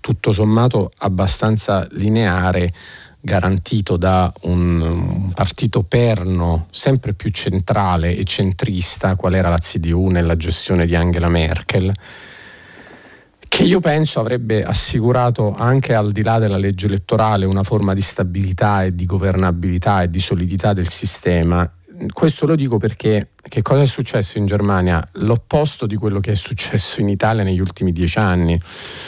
[0.00, 2.72] tutto sommato abbastanza lineare
[3.20, 10.36] garantito da un, partito perno sempre più centrale e centrista, qual era la CDU nella
[10.36, 11.92] gestione di Angela Merkel,
[13.58, 18.00] che io penso avrebbe assicurato anche al di là della legge elettorale una forma di
[18.00, 21.68] stabilità e di governabilità e di solidità del sistema.
[22.12, 25.04] Questo lo dico perché che cosa è successo in Germania?
[25.14, 28.56] L'opposto di quello che è successo in Italia negli ultimi dieci anni.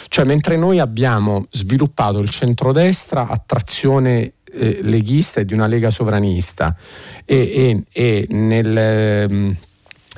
[0.09, 5.93] Cioè, mentre noi abbiamo sviluppato il centrodestra a trazione eh, leghista e di una lega
[5.93, 6.77] sovranista
[7.25, 8.77] e, e, e nel...
[8.77, 9.57] Eh,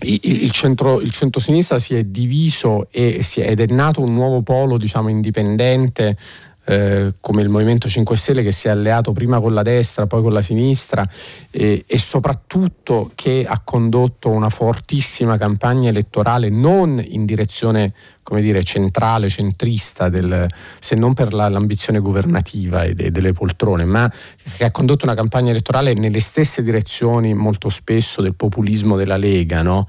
[0.01, 5.09] il, centro, il centrosinistra si è diviso è, ed è nato un nuovo polo diciamo,
[5.09, 6.17] indipendente
[6.65, 10.23] eh, come il Movimento 5 Stelle che si è alleato prima con la destra, poi
[10.23, 11.07] con la sinistra
[11.51, 17.93] e, e, soprattutto che ha condotto una fortissima campagna elettorale non in direzione
[18.23, 20.47] come dire, centrale, centrista, del,
[20.79, 24.11] se non per la, l'ambizione governativa e de, delle poltrone, ma
[24.57, 29.63] che ha condotto una campagna elettorale nelle stesse direzioni molto spesso del populismo della Lega,
[29.63, 29.89] no?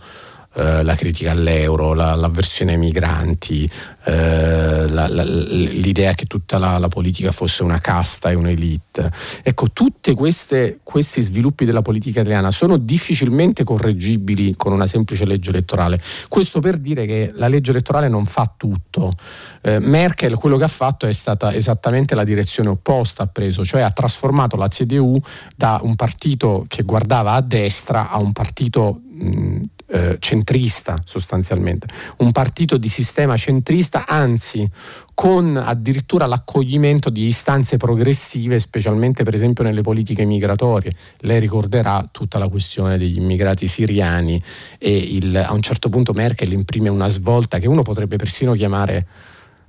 [0.56, 3.70] Eh, la critica all'euro, la, l'avversione ai migranti,
[4.04, 9.12] eh, la, la, l'idea che tutta la, politica fosse una casta e un'elite.
[9.42, 16.00] Ecco, tutti questi sviluppi della politica italiana sono difficilmente correggibili con una semplice legge elettorale.
[16.28, 19.14] Questo per dire che la legge elettorale non fa tutto.
[19.62, 23.82] Eh, Merkel quello che ha fatto è stata esattamente la direzione opposta, ha preso, cioè
[23.82, 25.20] ha trasformato la CDU
[25.56, 29.62] da un partito che guardava a destra a un partito mh,
[29.94, 31.86] eh, centrista sostanzialmente,
[32.18, 34.68] un partito di sistema centrista, anzi
[35.14, 40.96] con addirittura l'accoglimento di istanze progressive, specialmente per esempio nelle politiche migratorie.
[41.20, 44.42] Lei ricorderà tutta la questione degli immigrati siriani
[44.80, 49.06] e il, a un certo punto Merkel imprime una svolta che uno potrebbe persino chiamare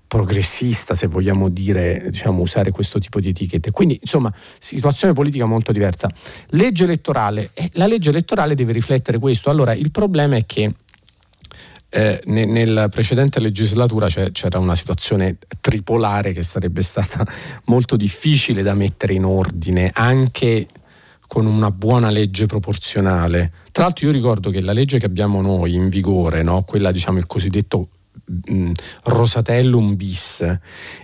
[0.07, 3.70] progressista, se vogliamo dire, diciamo, usare questo tipo di etichette.
[3.70, 6.09] Quindi, insomma, situazione politica molto diversa.
[6.50, 9.50] Legge elettorale, eh, la legge elettorale deve riflettere questo.
[9.50, 10.72] Allora, il problema è che
[11.88, 17.24] eh, ne, nella precedente legislatura c'era una situazione tripolare che sarebbe stata
[17.66, 20.66] molto difficile da mettere in ordine, anche
[21.26, 23.52] con una buona legge proporzionale.
[23.70, 26.62] Tra l'altro io ricordo che la legge che abbiamo noi in vigore, no?
[26.62, 27.88] quella diciamo il cosiddetto
[28.25, 28.72] mh,
[29.05, 30.59] Rosatellum bis.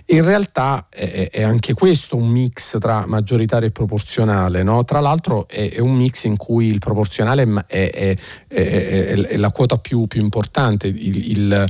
[0.05, 4.63] In realtà è, è, anche questo un mix tra maggioritario e proporzionale.
[4.63, 4.83] No?
[4.83, 8.15] Tra l'altro è, è, un mix in cui il proporzionale è,
[8.47, 10.87] è la quota più, più importante.
[10.87, 11.69] Il, il,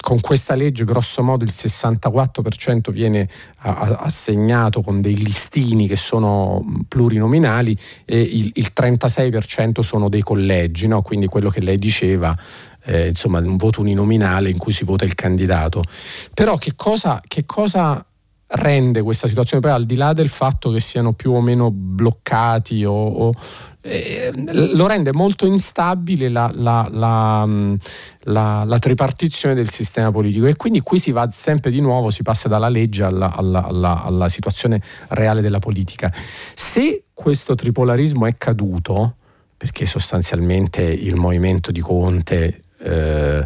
[0.00, 7.76] con questa legge grosso modo il 64% viene assegnato con dei listini che sono plurinominali
[8.04, 11.00] e il, il 36% sono dei collegi, no?
[11.00, 12.36] quindi quello che lei diceva
[12.90, 15.82] eh, insomma un voto uninominale in cui si vota il candidato.
[16.34, 18.04] Però che cosa, che cosa
[18.52, 22.84] rende questa situazione poi al di là del fatto che siano più o meno bloccati
[22.84, 23.32] o, o
[23.80, 27.74] eh, lo rende molto instabile la, la, la, mm,
[28.22, 32.48] la, tripartizione del sistema politico e quindi qui si va sempre di nuovo, si passa
[32.48, 36.12] dalla legge alla, alla, alla, alla situazione reale della politica.
[36.54, 39.14] Se questo tripolarismo è caduto,
[39.56, 43.44] perché sostanzialmente il movimento di Conte eh,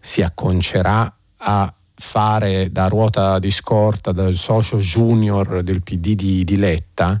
[0.00, 6.56] si acconcerà a fare da ruota di scorta, da socio junior del PD di, di
[6.56, 7.20] Letta,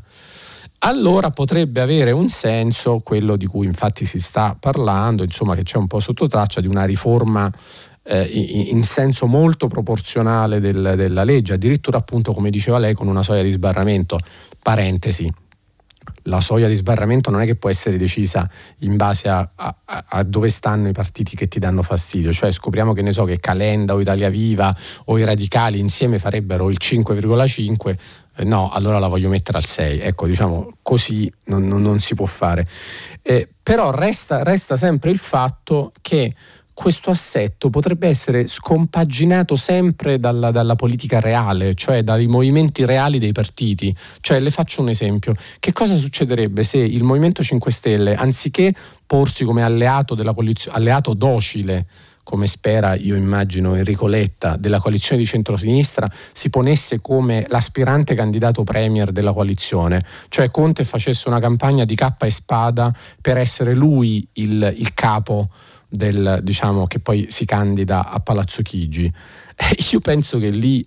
[0.84, 5.76] allora potrebbe avere un senso quello di cui infatti si sta parlando, insomma che c'è
[5.76, 7.50] un po' sotto traccia di una riforma
[8.02, 13.22] eh, in, senso molto proporzionale del, della legge, addirittura appunto come diceva lei con una
[13.22, 14.18] soglia di sbarramento.
[14.60, 15.32] Parentesi,
[16.24, 18.48] la soglia di sbarramento non è che può essere decisa
[18.78, 19.76] in base a, a,
[20.06, 23.40] a, dove stanno i partiti che ti danno fastidio, cioè scopriamo che ne so che
[23.40, 24.74] Calenda o Italia Viva
[25.06, 27.96] o i radicali insieme farebbero il 5,5,
[28.36, 32.14] eh, no, allora la voglio mettere al 6, ecco diciamo così non, non, non si
[32.14, 32.68] può fare.
[33.22, 36.34] Eh, però resta, resta sempre il fatto che
[36.82, 43.30] questo assetto potrebbe essere scompaginato sempre dalla, dalla, politica reale, cioè dai movimenti reali dei
[43.30, 43.94] partiti.
[44.18, 45.32] Cioè, le faccio un esempio.
[45.60, 48.74] Che cosa succederebbe se il Movimento 5 Stelle, anziché
[49.06, 51.86] porsi come alleato, della coalizio- alleato docile,
[52.24, 58.64] come spera, io immagino, Enrico Letta, della coalizione di centrosinistra, si ponesse come l'aspirante candidato
[58.64, 64.26] premier della coalizione, cioè Conte facesse una campagna di cappa e spada per essere lui
[64.32, 65.48] il, il capo
[65.92, 69.12] del, diciamo, che poi si candida a Palazzo Chigi.
[69.92, 70.82] Io penso che lì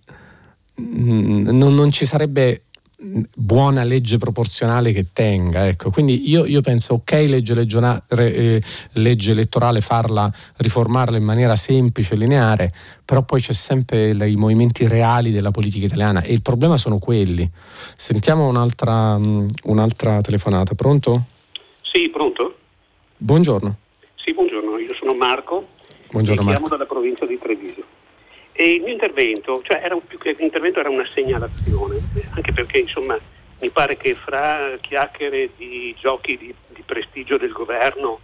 [0.75, 2.63] mh, mm, non, non, ci sarebbe
[2.97, 5.67] buona legge proporzionale che tenga.
[5.67, 5.91] Ecco.
[5.91, 8.61] Quindi io, io, penso, ok, legge, legiona, eh,
[8.93, 14.87] legge, elettorale, farla, riformarla in maniera semplice, lineare, però poi c'è sempre le, i movimenti
[14.87, 17.47] reali della politica italiana e il problema sono quelli.
[17.95, 20.73] Sentiamo un'altra, mh, un'altra telefonata.
[20.73, 21.25] Pronto?
[21.81, 22.57] Sì, pronto.
[23.17, 23.77] Buongiorno.
[24.25, 25.67] Sì, buongiorno, io sono Marco,
[26.09, 27.83] buongiorno, e chiamo dalla provincia di Treviso.
[28.53, 31.99] E il mio intervento, cioè era più che intervento era una segnalazione,
[32.33, 33.15] anche perché insomma
[33.59, 38.19] mi pare che fra chiacchiere di giochi di, di prestigio del governo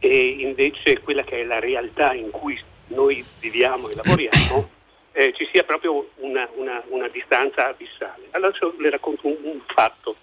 [0.00, 4.68] e invece quella che è la realtà in cui noi viviamo e lavoriamo
[5.12, 8.28] eh, ci sia proprio una, una, una, distanza abissale.
[8.32, 10.14] Allora le racconto un, un fatto.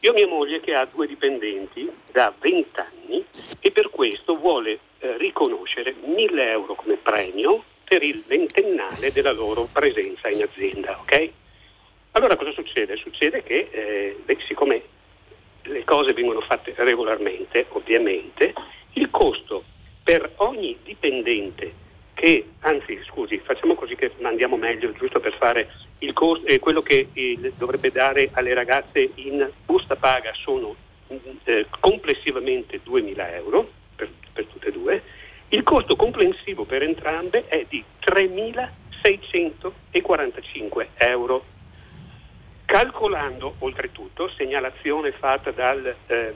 [0.00, 3.24] Io ho mia moglie che ha due dipendenti da 20 anni
[3.58, 9.68] e per questo vuole eh, riconoscere 1000 euro come premio per il ventennale della loro
[9.72, 10.96] presenza in azienda.
[11.00, 11.32] Okay?
[12.12, 12.96] Allora cosa succede?
[12.96, 14.82] Succede che eh, siccome
[15.62, 18.54] le cose vengono fatte regolarmente, ovviamente,
[18.92, 19.64] il costo
[20.04, 21.86] per ogni dipendente
[22.18, 25.68] che, anzi scusi, facciamo così che andiamo meglio, giusto per fare
[26.12, 30.74] costo, eh, quello che eh, dovrebbe dare alle ragazze in busta paga sono
[31.44, 35.00] eh, complessivamente 2.000 euro per, per tutte e due,
[35.50, 41.44] il costo complessivo per entrambe è di 3.645 euro.
[42.64, 46.34] Calcolando oltretutto, segnalazione fatta dal, eh,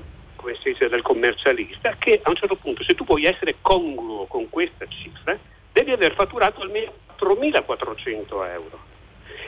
[0.63, 4.87] dice, dal commercialista, che a un certo punto se tu vuoi essere congruo con questa
[4.87, 5.37] cifra,
[5.73, 8.91] devi aver fatturato almeno 4.400 euro.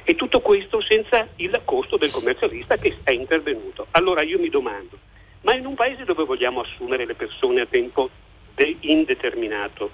[0.02, 3.86] E tutto questo senza il costo del commercialista che è intervenuto.
[3.92, 4.98] Allora io mi domando,
[5.42, 8.10] ma in un paese dove vogliamo assumere le persone a tempo
[8.54, 9.90] de- indeterminato,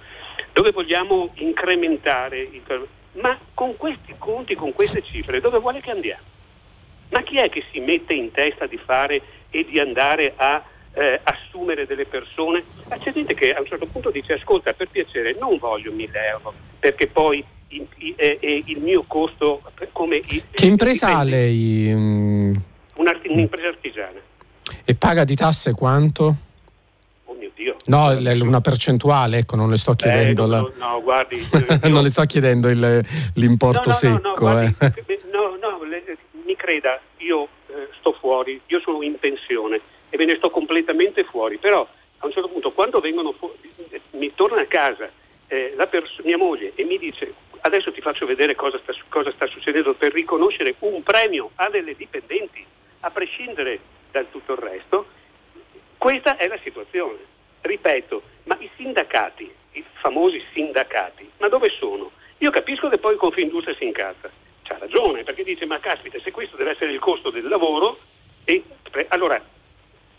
[0.53, 2.89] dove vogliamo incrementare il...
[3.13, 6.23] Ma con questi conti, con queste cifre, dove vuole che andiamo?
[7.11, 9.21] Ma chi è che si mette in testa di fare
[9.51, 10.63] e di andare a
[10.95, 12.63] eh, assumere delle persone.
[12.89, 16.27] Ma c'è gente che a un certo punto dice ascolta per piacere non voglio 1000
[16.27, 19.61] euro perché poi il, il, il, il mio costo
[19.93, 20.21] come...
[20.21, 21.93] che impresa ha lei?
[21.95, 22.55] Mm.
[22.97, 24.19] un'impresa artigiana.
[24.85, 26.35] E paga di tasse quanto?
[27.27, 27.77] Oh mio Dio.
[27.87, 28.09] No,
[28.43, 30.47] una percentuale, ecco, non le sto chiedendo.
[30.47, 31.37] Beh, no, no, guardi.
[31.83, 31.89] Io...
[31.89, 32.69] non le sto chiedendo
[33.35, 34.29] l'importo no, secco.
[34.29, 35.21] No, guardi, eh.
[35.33, 39.81] no, no, le, mi creda, io eh, sto fuori, io sono in pensione
[40.11, 41.87] e me ne sto completamente fuori, però
[42.19, 43.55] a un certo punto quando vengono fu-
[44.11, 45.11] mi torna a casa
[45.49, 47.33] eh, pers- mia moglie e mi dice
[47.63, 51.95] adesso ti faccio vedere cosa sta, cosa sta succedendo per riconoscere un premio a delle
[51.95, 52.65] dipendenti,
[53.01, 53.79] a prescindere
[54.11, 55.07] da tutto il resto,
[55.97, 57.19] questa è la situazione.
[57.61, 62.11] Ripeto, ma i sindacati, i famosi sindacati, ma dove sono?
[62.39, 64.31] Io capisco che poi Confindustria si incazza,
[64.63, 67.99] c'ha ragione, perché dice ma caspita, se questo deve essere il costo del lavoro,
[68.45, 68.63] e,
[69.09, 69.41] allora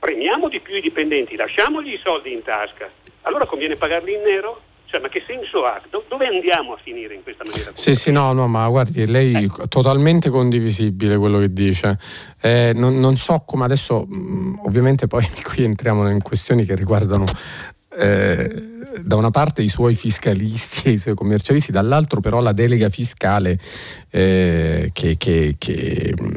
[0.01, 2.89] premiamo di più i dipendenti, lasciamogli i soldi in tasca,
[3.21, 4.61] allora conviene pagarli in nero?
[4.85, 5.79] Cioè, ma che senso ha?
[6.09, 7.71] dove andiamo a finire in questa maniera?
[7.75, 11.97] Sì, sì, no, no, ma guardi, lei è totalmente condivisibile quello che dice.
[12.41, 17.23] Eh, non, non, so come adesso, mm, ovviamente poi qui entriamo in questioni che riguardano
[17.97, 18.49] eh,
[18.99, 23.57] da una parte i suoi fiscalisti e i suoi commercialisti, dall'altro però la delega fiscale
[24.09, 26.33] eh, che, che, che mm,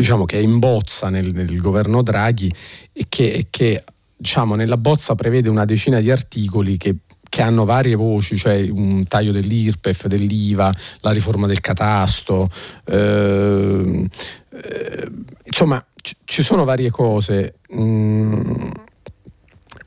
[0.00, 2.52] diciamo, che è in bozza nel, nel governo Draghi
[2.92, 3.84] e che, che
[4.16, 6.96] diciamo, nella bozza prevede una decina di articoli che
[7.28, 12.50] che hanno varie voci, cioè un taglio dell'IRPEF, dell'IVA, la riforma del catasto,
[12.86, 14.08] eh,
[14.50, 15.10] eh,
[15.44, 17.56] insomma c- ci sono varie cose.
[17.74, 18.70] Mm,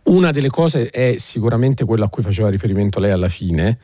[0.03, 3.79] una delle cose è sicuramente quella a cui faceva riferimento lei alla fine,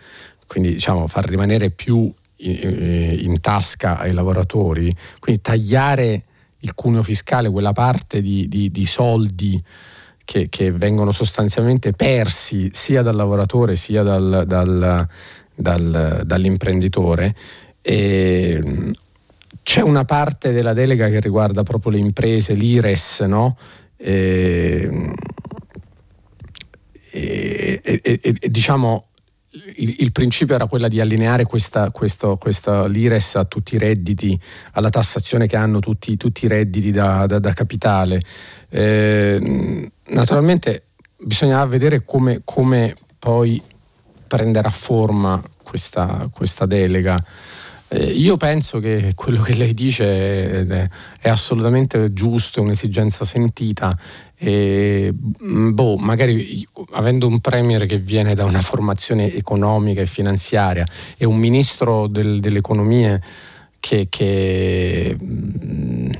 [0.46, 6.24] quindi diciamo far rimanere più in tasca ai lavoratori, quindi tagliare
[6.60, 9.62] il cuneo fiscale, quella parte di, di, di soldi
[10.26, 15.08] che, che, vengono sostanzialmente persi sia dal lavoratore sia dal, dal,
[15.56, 17.36] dal, dall'imprenditore.
[17.82, 18.94] E
[19.64, 23.58] c'è una parte della delega che riguarda proprio le imprese, l'IRES, no?
[23.96, 25.14] E,
[27.12, 29.07] e, e, e diciamo
[29.76, 34.40] il, il, principio era quello di allineare questa, questo, questa l'IRES a tutti i redditi,
[34.74, 38.22] alla tassazione che hanno tutti, tutti i redditi da, da, da capitale.
[38.70, 40.84] Eh, naturalmente
[41.18, 43.62] bisognerà vedere come, come, poi
[44.28, 47.22] prenderà forma questa, questa delega.
[47.90, 50.90] Eh, io penso che quello che lei dice è,
[51.22, 53.98] è assolutamente giusto, è un'esigenza sentita.
[54.36, 55.14] E,
[55.44, 60.86] mm, boh, magari avendo un premier che viene da una formazione economica e finanziaria
[61.18, 63.22] e un ministro del, delle economie
[63.80, 66.12] che, che mm,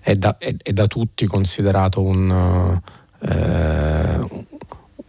[0.00, 2.80] è, da, è, è, da, tutti considerato un,
[3.20, 4.46] eh,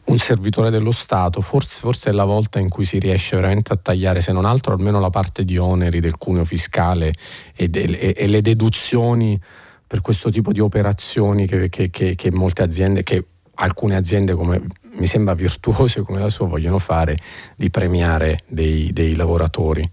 [0.10, 3.78] un servitore dello Stato, forse, forse, è la volta in cui si riesce veramente a
[3.78, 7.14] tagliare, se non altro, almeno la parte di oneri del cuneo fiscale
[7.56, 9.40] e, e, e le deduzioni
[9.86, 14.62] per questo tipo di operazioni che, che, che, che molte aziende, che alcune aziende come
[14.92, 17.18] mi sembra virtuose come la sua vogliono fare
[17.56, 19.88] di premiare dei, dei lavoratori.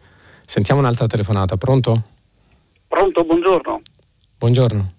[0.45, 2.03] Sentiamo un'altra telefonata, pronto?
[2.89, 3.83] Pronto, buongiorno.
[4.39, 4.96] Buongiorno.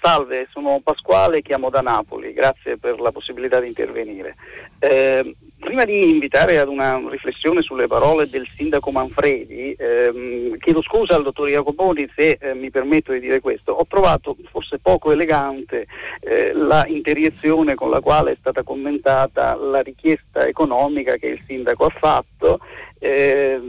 [0.00, 4.36] Salve, sono Pasquale, chiamo da Napoli, grazie per la possibilità di intervenire.
[4.78, 11.16] Eh, prima di invitare ad una riflessione sulle parole del sindaco Manfredi, ehm, chiedo scusa
[11.16, 15.86] al dottor Jacoboni se eh, mi permetto di dire questo, ho trovato forse poco elegante
[16.20, 21.86] eh, la interiezione con la quale è stata commentata la richiesta economica che il sindaco
[21.86, 22.60] ha fatto
[22.98, 23.60] eh,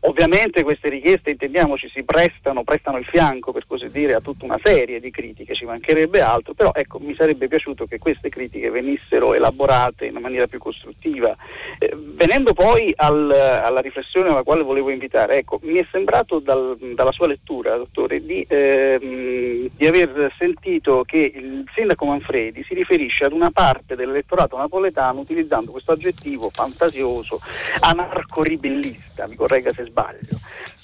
[0.00, 4.58] ovviamente queste richieste, intendiamoci, si prestano, prestano il fianco per così dire a tutta una
[4.62, 9.34] serie di critiche, ci mancherebbe altro, però ecco, mi sarebbe piaciuto che queste critiche venissero
[9.34, 11.36] elaborate in maniera più costruttiva.
[11.78, 16.76] Eh, venendo poi al, alla riflessione alla quale volevo invitare, ecco, mi è sembrato dal,
[16.94, 23.24] dalla sua lettura, dottore, di, ehm, di aver sentito che il sindaco Manfredi si riferisce
[23.24, 27.40] ad una parte dell'elettorato napoletano utilizzando questo aggettivo fantasioso,
[27.80, 30.38] anarco-ribellioso bellista, mi corregga se sbaglio.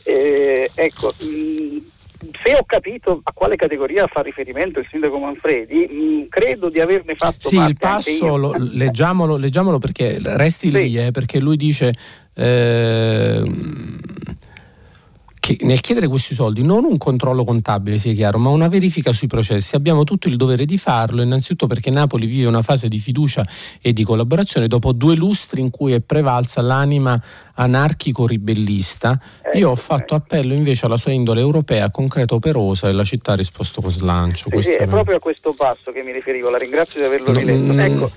[0.05, 1.79] Eh, ecco, mh, mm,
[2.43, 6.81] se ho capito a quale categoria fa riferimento il sindaco Manfredi, mh, mm, credo di
[6.81, 10.77] averne fatto sì, il passo lo, leggiamolo, leggiamolo, perché resti sì.
[10.77, 11.95] lì, eh, perché lui dice...
[12.35, 13.43] Eh,
[15.47, 19.29] che nel chiedere questi soldi non un controllo contabile, sia chiaro, ma una verifica sui
[19.29, 19.77] processi.
[19.77, 23.47] Abbiamo tutto il dovere di farlo, innanzitutto perché Napoli vive una fase di fiducia
[23.81, 27.23] e di collaborazione dopo due lustri in cui è prevalsa l'anima
[27.55, 29.21] anarchico-ribellista.
[29.53, 33.33] Eh, Io ho fatto appello invece alla sua indole europea, concreta, operosa e la città
[33.33, 34.51] ha risposto con slancio.
[34.51, 37.73] Sì, sì, è, proprio a questo passo che mi riferivo, la ringrazio di averlo riletto.
[37.73, 38.11] Mm, ecco,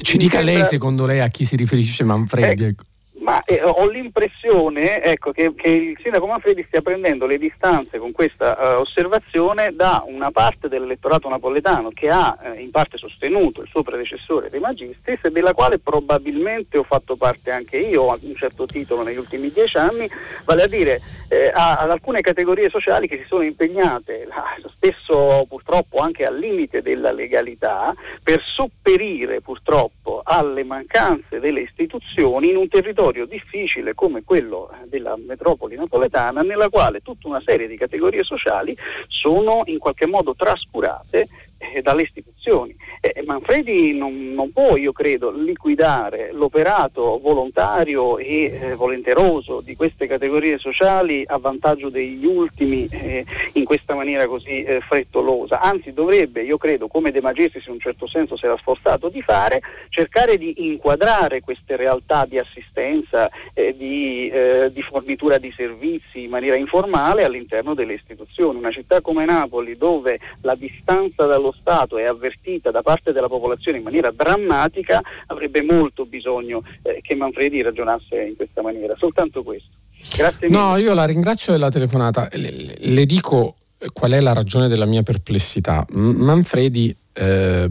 [0.00, 0.54] ci dica sembra...
[0.54, 2.62] lei, secondo lei, a chi si riferisce Manfredi?
[2.62, 2.84] Eh, ecco
[3.24, 8.12] ma eh, ho l'impressione ecco, che, che, il sindaco Manfredi stia prendendo le distanze con
[8.12, 13.68] questa uh, osservazione da una parte dell'elettorato napoletano che ha eh, in parte sostenuto il
[13.68, 18.34] suo predecessore De Magistris e della quale probabilmente ho fatto parte anche io a un
[18.34, 20.06] certo titolo negli ultimi dieci anni,
[20.44, 21.00] vale a dire
[21.30, 24.28] eh, ad alcune categorie sociali che si sono impegnate,
[24.68, 32.56] spesso purtroppo anche al limite della legalità, per sopperire purtroppo alle mancanze delle istituzioni in
[32.56, 37.76] un territorio territorio difficile come quello della metropoli napoletana nella quale tutta una serie di
[37.76, 41.28] categorie sociali sono in qualche modo trascurate
[41.72, 42.74] eh, dalle istituzioni.
[43.00, 50.06] Eh, Manfredi non, non, può, io credo, liquidare l'operato volontario e eh, volenteroso di queste
[50.06, 55.60] categorie sociali a vantaggio degli ultimi eh, in questa maniera così eh, frettolosa.
[55.60, 59.22] Anzi dovrebbe, io credo, come De Magistris in un certo senso si era sforzato di
[59.22, 64.32] fare, cercare di inquadrare queste realtà di assistenza, eh, di,
[64.72, 68.58] di fornitura di servizi in maniera informale all'interno delle istituzioni.
[68.58, 73.78] Una città come Napoli dove la distanza dallo Stato è avvertita da parte della popolazione
[73.78, 78.94] in maniera drammatica, avrebbe molto bisogno eh, che Manfredi ragionasse in questa maniera.
[78.96, 79.70] Soltanto questo.
[80.16, 80.60] Grazie mille.
[80.60, 82.28] No, io la ringrazio della telefonata.
[82.32, 83.56] Le, le dico
[83.92, 85.86] qual è la ragione della mia perplessità.
[85.92, 87.70] Manfredi eh,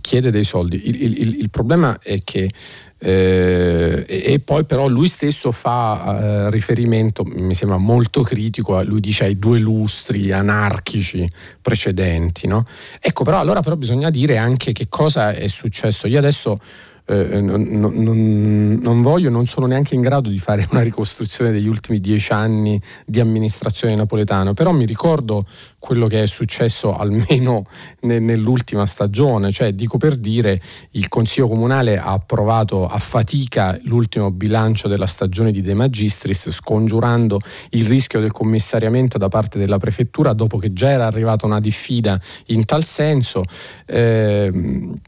[0.00, 0.88] chiede dei soldi.
[0.88, 2.50] Il, il, il, problema è che
[2.98, 9.24] eh, e, poi però lui stesso fa eh, riferimento, mi sembra molto critico, lui dice
[9.24, 11.28] ai due lustri anarchici
[11.60, 12.46] precedenti.
[12.46, 12.64] No?
[13.00, 16.06] Ecco, però allora però bisogna dire anche che cosa è successo.
[16.08, 16.60] Io adesso
[17.04, 21.66] eh, non, non, non, voglio, non sono neanche in grado di fare una ricostruzione degli
[21.66, 25.44] ultimi dieci anni di amministrazione napoletana, però mi ricordo
[25.78, 27.64] quello che è successo almeno
[28.02, 30.60] ne, nell'ultima stagione, cioè dico per dire
[30.92, 37.40] il Consiglio Comunale ha approvato a fatica l'ultimo bilancio della stagione di De Magistris, scongiurando
[37.70, 42.20] il rischio del commissariamento da parte della prefettura dopo che già era arrivata una diffida
[42.46, 43.42] in tal senso.
[43.86, 45.00] Eh,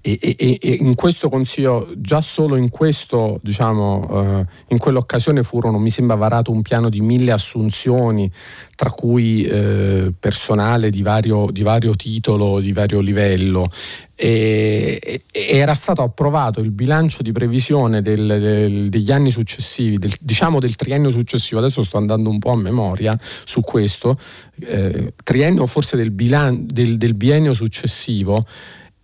[0.00, 4.08] e, e, e, in questo consiglio, già solo in questo, diciamo,
[4.40, 8.30] eh, in quell'occasione furono, mi sembra, varato un piano di mille assunzioni,
[8.76, 13.70] tra cui eh, personale di vario, di vario, titolo, di vario livello.
[14.14, 20.60] E, era stato approvato il bilancio di previsione del, del, degli anni successivi, del, diciamo
[20.60, 24.18] del triennio successivo, adesso sto andando un po' a memoria su questo,
[24.60, 28.42] eh, triennio forse del, bilan, del, del biennio successivo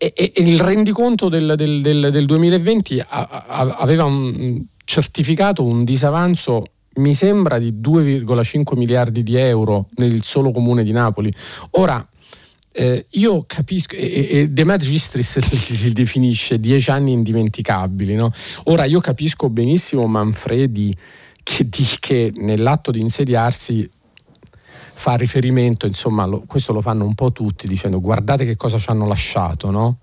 [0.03, 5.85] e, e, il rendiconto del, del, del, del 2020 a, a, aveva un, certificato un
[5.85, 11.33] disavanzo mi sembra di 2,5 miliardi di euro nel solo comune di Napoli.
[11.73, 12.07] Ora,
[12.73, 15.39] eh, io capisco, e, e De Magistris
[15.85, 18.33] li definisce dieci anni indimenticabili, no?
[18.65, 20.97] Ora io capisco benissimo Manfredi
[21.43, 23.89] che, di, che nell'atto di insediarsi
[25.01, 28.91] fa riferimento, insomma, lo, questo lo fanno un po' tutti dicendo guardate che cosa ci
[28.91, 29.99] hanno lasciato, no?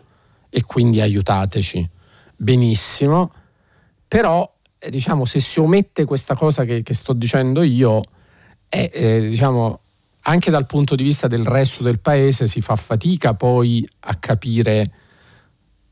[0.49, 1.87] E quindi aiutateci.
[2.35, 3.31] Benissimo,
[4.07, 8.01] però eh, diciamo se si omette questa cosa che, che sto dicendo io,
[8.67, 9.81] è, eh, diciamo,
[10.21, 14.91] anche dal punto di vista del resto del paese si fa fatica poi a capire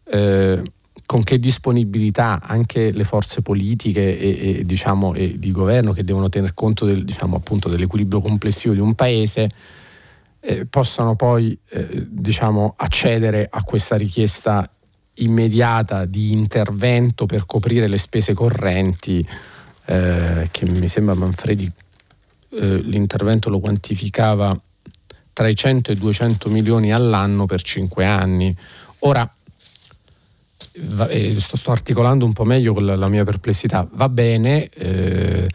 [0.06, 0.64] eh,
[1.06, 6.30] con che disponibilità anche le forze politiche e, e, diciamo, e di governo che devono
[6.30, 9.50] tener conto del, diciamo, dell'equilibrio complessivo di un paese
[10.40, 14.70] eh, possano poi eh, diciamo, accedere a questa richiesta
[15.16, 19.26] immediata di intervento per coprire le spese correnti
[19.86, 21.72] eh, che mi sembra Manfredi
[22.50, 24.60] eh, l'intervento lo quantificava
[25.34, 28.56] tra i 100 e i 200 milioni all'anno per 5 anni.
[29.00, 29.30] Ora,
[31.38, 35.48] sto, sto, articolando un po' meglio la, la mia perplessità, va bene, eh,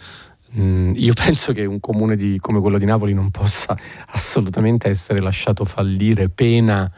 [0.51, 3.77] mh, io penso che un comune di, come quello di Napoli non possa
[4.09, 6.91] assolutamente essere lasciato fallire pena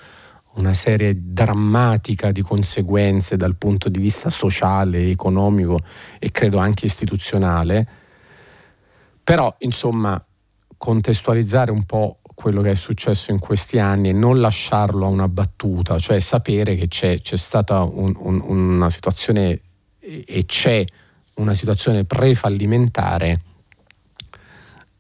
[0.54, 5.78] una serie drammatica di conseguenze dal punto di vista sociale, economico
[6.18, 7.88] e credo anche istituzionale.
[9.24, 10.22] Però, insomma,
[10.76, 15.28] contestualizzare un po' quello che è successo in questi anni e non lasciarlo a una
[15.28, 19.60] battuta, cioè sapere che c'è, c'è stata un, un, una situazione
[19.98, 20.84] e c'è
[21.34, 23.40] una situazione prefallimentare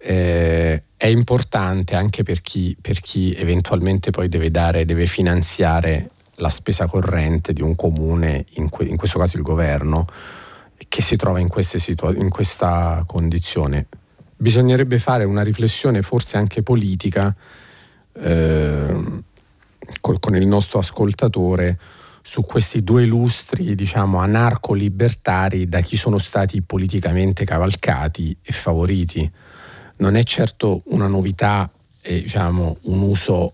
[0.04, 6.50] eh, è importante anche per chi, per chi, eventualmente poi deve dare, deve finanziare la
[6.50, 10.06] spesa corrente di un comune, in, que, in questo caso il governo,
[10.88, 13.86] che si trova in, situa- in questa condizione.
[14.42, 17.32] Bisognerebbe fare una riflessione forse anche politica
[18.14, 19.22] eh,
[20.00, 21.78] con, con il nostro ascoltatore
[22.22, 29.30] su questi due lustri, diciamo, anarco-libertari da chi sono stati politicamente cavalcati e favoriti.
[29.98, 31.70] Non è certo una novità,
[32.00, 33.52] eh, diciamo, un uso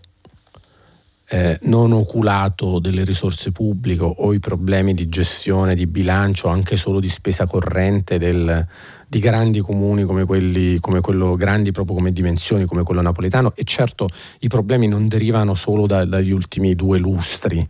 [1.27, 6.99] eh, non oculato delle risorse pubbliche o i problemi di gestione, di bilancio, anche solo
[6.99, 8.67] di spesa corrente del,
[9.09, 13.53] di grandi comuni come quelli, come quello grandi proprio come dimensioni, come quello napoletano.
[13.55, 14.07] E certo
[14.41, 17.67] i problemi non derivano solo da, dagli ultimi due lustri,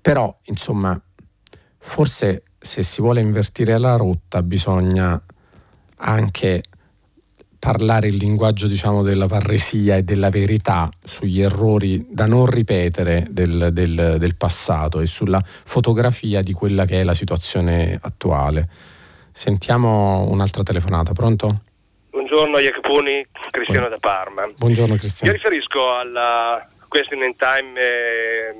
[0.00, 1.00] però insomma
[1.78, 5.22] forse se si vuole invertire la rotta bisogna
[6.00, 6.62] anche
[7.60, 13.70] parlare il linguaggio diciamo, della parresia e della verità sugli errori da non ripetere del,
[13.72, 18.68] del, del, passato e sulla fotografia di quella che è la situazione attuale.
[19.38, 21.60] Sentiamo un'altra telefonata, pronto?
[22.10, 24.48] Buongiorno Jacoponi, Cristiano da Parma.
[24.52, 25.32] Buongiorno Cristiano.
[25.32, 28.54] Mi riferisco alla question in time eh,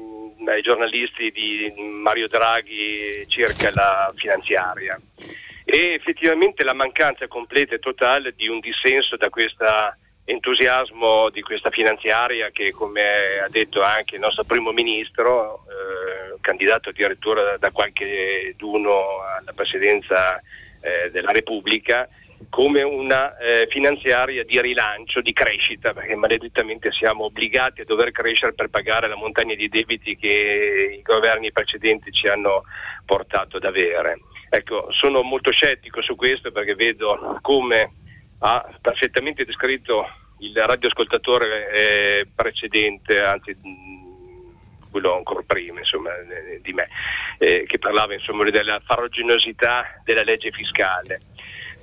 [0.46, 4.96] ai giornalisti di Mario Draghi circa la finanziaria
[5.64, 9.64] e effettivamente la mancanza completa e totale di un dissenso da questo
[10.26, 13.00] entusiasmo di questa finanziaria che come
[13.44, 20.40] ha detto anche il nostro primo ministro, eh, candidato addirittura da qualche d'uno alla presidenza
[20.80, 22.08] eh, della Repubblica,
[22.50, 28.52] come una eh, finanziaria di rilancio, di crescita, perché maledettamente siamo obbligati a dover crescere
[28.52, 32.64] per pagare la montagna di debiti che i governi precedenti ci hanno
[33.04, 34.20] portato ad avere.
[34.50, 37.92] Ecco, sono molto scettico su questo perché vedo come
[38.38, 40.06] ha perfettamente descritto
[40.38, 43.56] il radioascoltatore eh, precedente, anzi
[44.90, 46.88] quello ancora prima insomma, eh, di me,
[47.38, 51.20] eh, che parlava insomma, della farraginosità della legge fiscale.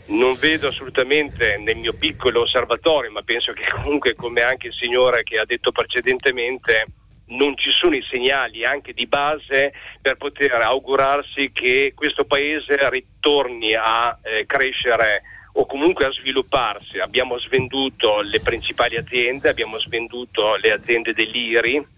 [0.08, 5.24] Non vedo assolutamente nel mio piccolo osservatorio, ma penso che comunque come anche il signore
[5.24, 6.86] che ha detto precedentemente,
[7.28, 13.74] non ci sono i segnali anche di base per poter augurarsi che questo paese ritorni
[13.74, 15.24] a eh, crescere
[15.54, 17.00] o comunque a svilupparsi.
[17.00, 21.94] Abbiamo svenduto le principali aziende, abbiamo svenduto le aziende dell'IRI,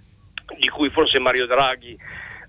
[0.58, 1.98] di cui forse Mario Draghi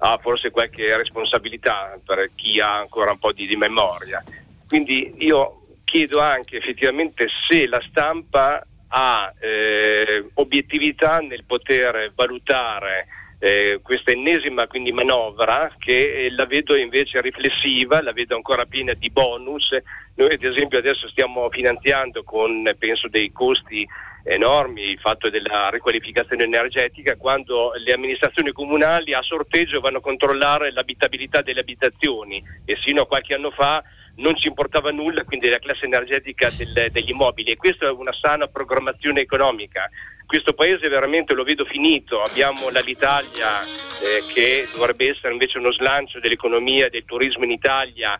[0.01, 4.23] ha forse qualche responsabilità per chi ha ancora un po' di, di memoria.
[4.67, 13.07] Quindi io chiedo anche effettivamente se la stampa ha eh, obiettività nel poter valutare
[13.41, 18.95] eh, questa ennesima quindi manovra che eh, la vedo invece riflessiva, la vedo ancora piena
[18.95, 19.77] di bonus.
[20.15, 23.87] Noi ad esempio adesso stiamo finanziando con penso dei costi
[24.29, 30.73] enormi il fatto della riqualificazione energetica quando le amministrazioni comunali a sorteggio vanno a controllare
[30.73, 32.43] l'abitabilità delle abitazioni.
[32.65, 33.83] E sino a qualche anno fa
[34.17, 37.53] non ci importava nulla, quindi la classe energetica del, degli immobili.
[37.53, 39.89] E questa è una sana programmazione economica.
[40.27, 46.21] Questo paese veramente lo vedo finito, abbiamo l'Italia eh, che dovrebbe essere invece uno slancio
[46.21, 48.19] dell'economia del turismo in Italia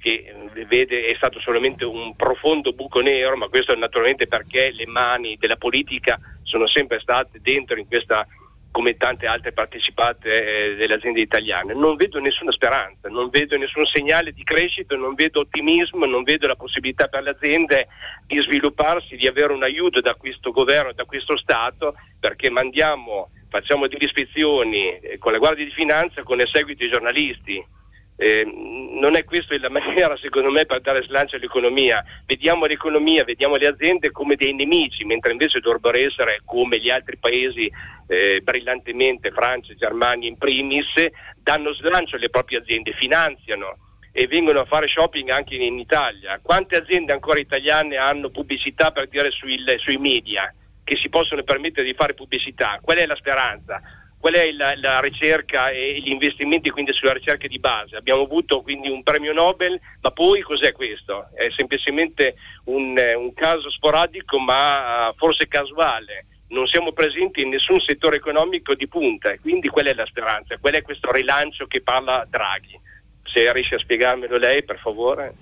[0.00, 4.86] che eh, vede è stato solamente un profondo buco nero, ma questo naturalmente perché le
[4.86, 8.26] mani della politica sono sempre state dentro in questa
[8.72, 11.74] come tante altre partecipate eh, delle aziende italiane.
[11.74, 16.46] Non vedo nessuna speranza, non vedo nessun segnale di crescita, non vedo ottimismo, non vedo
[16.46, 17.88] la possibilità per le aziende
[18.26, 23.88] di svilupparsi, di avere un aiuto da questo governo, da questo Stato, perché mandiamo, facciamo
[23.88, 27.78] delle ispezioni eh, con la Guardia di Finanza, con il seguito i giornalisti
[28.20, 32.04] eh, non è questa la maniera secondo me per dare slancio all'economia.
[32.26, 37.16] Vediamo l'economia, vediamo le aziende come dei nemici, mentre invece dovrebbero essere come gli altri
[37.16, 37.72] paesi
[38.08, 40.92] eh, brillantemente, Francia, Germania in primis,
[41.38, 43.78] danno slancio alle proprie aziende, finanziano
[44.12, 46.38] e vengono a fare shopping anche in, in Italia.
[46.42, 50.52] Quante aziende ancora italiane hanno pubblicità per dire sui, sui media
[50.84, 52.78] che si possono permettere di fare pubblicità?
[52.82, 53.80] Qual è la speranza?
[54.20, 57.96] Qual è la, la, ricerca e gli investimenti quindi sulla ricerca di base.
[57.96, 61.30] Abbiamo avuto quindi un premio Nobel, ma poi cos'è questo?
[61.34, 62.34] È semplicemente
[62.64, 66.26] un, un caso sporadico ma uh, forse casuale.
[66.48, 70.58] Non siamo presenti in nessun settore economico di punta, quindi qual è la speranza?
[70.58, 72.78] Qual è questo rilancio che parla Draghi?
[73.22, 75.32] Se riesce a spiegarmelo lei, per favore.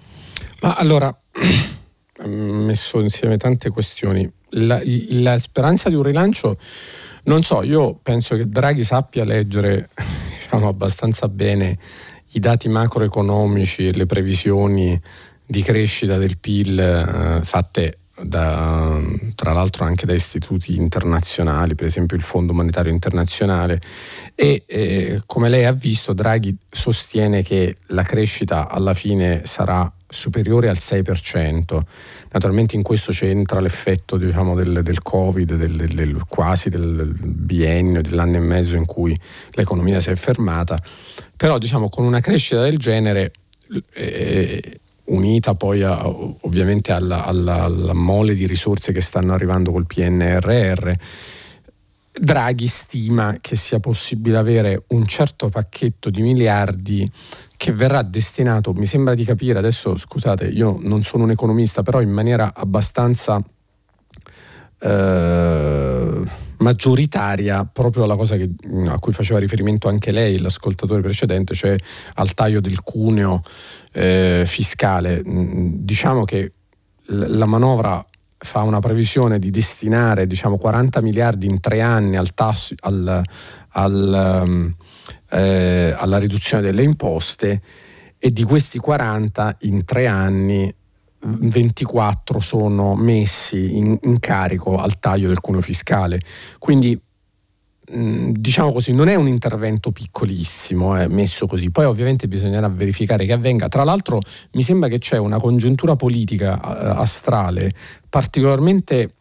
[0.60, 4.30] Ma allora, ho messo insieme tante questioni.
[4.50, 6.56] La, la speranza di un rilancio
[7.28, 9.90] non so, io penso che Draghi sappia leggere
[10.40, 11.78] diciamo, abbastanza bene
[12.32, 15.00] i dati macroeconomici e le previsioni
[15.46, 19.00] di crescita del PIL eh, fatte da,
[19.34, 23.80] tra l'altro anche da istituti internazionali, per esempio il Fondo Monetario Internazionale
[24.34, 30.68] e eh, come lei ha visto Draghi sostiene che la crescita alla fine sarà superiore
[30.68, 31.80] al 6%.
[32.32, 38.36] Naturalmente in questo c'entra l'effetto diciamo, del, del, Covid, del, del, quasi del biennio, dell'anno
[38.36, 39.18] e mezzo in cui
[39.50, 40.80] l'economia si è fermata,
[41.36, 43.32] però diciamo, con una crescita del genere
[43.92, 49.86] eh, unita poi a, ovviamente alla, alla, alla mole di risorse che stanno arrivando col
[49.86, 50.92] PNRR,
[52.18, 57.08] Draghi stima che sia possibile avere un certo pacchetto di miliardi
[57.56, 62.00] che verrà destinato, mi sembra di capire, adesso scusate, io non sono un economista, però
[62.00, 63.42] in maniera abbastanza
[64.80, 66.22] eh,
[66.58, 68.50] maggioritaria proprio alla cosa che,
[68.86, 71.76] a cui faceva riferimento anche lei, l'ascoltatore precedente, cioè
[72.14, 73.42] al taglio del cuneo
[73.92, 75.22] eh, fiscale.
[75.26, 76.52] Mm, diciamo che
[77.06, 78.04] la manovra
[78.40, 83.22] fa una previsione di destinare diciamo, 40 miliardi in tre anni al tasso, al,
[83.70, 84.74] al, um,
[85.30, 87.60] eh, alla riduzione delle imposte
[88.18, 90.72] e di questi 40 in tre anni
[91.20, 96.20] 24 sono messi in, in carico al taglio del cuneo fiscale.
[96.58, 97.00] Quindi
[97.90, 101.70] diciamo così, non è un intervento piccolissimo, eh, messo così.
[101.70, 103.68] Poi ovviamente bisognerà verificare che avvenga.
[103.68, 104.20] Tra l'altro
[104.52, 107.72] mi sembra che c'è una congiuntura politica eh, astrale
[108.08, 109.16] particolarmente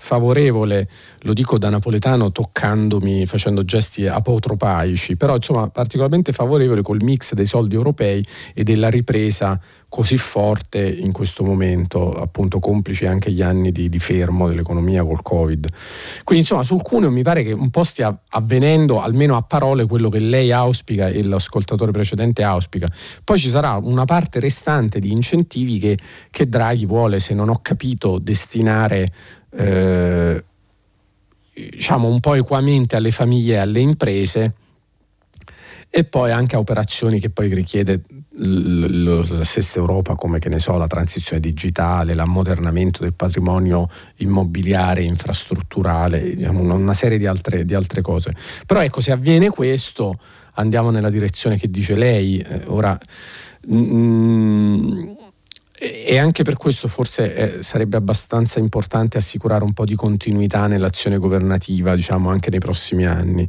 [0.00, 0.88] favorevole,
[1.22, 7.46] lo dico da napoletano toccandomi, facendo gesti apotropaici, però insomma particolarmente favorevole col mix dei
[7.46, 13.72] soldi europei e della ripresa così forte in questo momento, appunto complici anche gli anni
[13.72, 15.66] di, di fermo dell'economia col Covid.
[16.22, 20.10] Quindi insomma sul cuneo mi pare che un po' stia avvenendo, almeno a parole, quello
[20.10, 22.86] che lei auspica e l'ascoltatore precedente auspica.
[23.24, 25.98] Poi ci sarà una parte restante di incentivi che,
[26.30, 29.12] che Draghi vuole, se non ho capito, destinare
[29.58, 30.44] eh,
[31.52, 34.54] diciamo un po' equamente alle famiglie e alle imprese
[35.90, 40.76] e poi anche a operazioni che poi richiede la stessa Europa come che ne so
[40.76, 48.02] la transizione digitale, l'ammodernamento del patrimonio immobiliare, infrastrutturale, diciamo una serie di altre, di altre,
[48.02, 48.34] cose.
[48.66, 50.18] Però ecco, se avviene questo
[50.54, 52.38] andiamo nella direzione che dice lei.
[52.38, 52.96] Eh, ora,
[53.66, 55.16] mh,
[55.80, 61.18] e anche per questo forse eh, sarebbe abbastanza importante assicurare un po' di continuità nell'azione
[61.18, 63.48] governativa, diciamo, anche nei prossimi anni.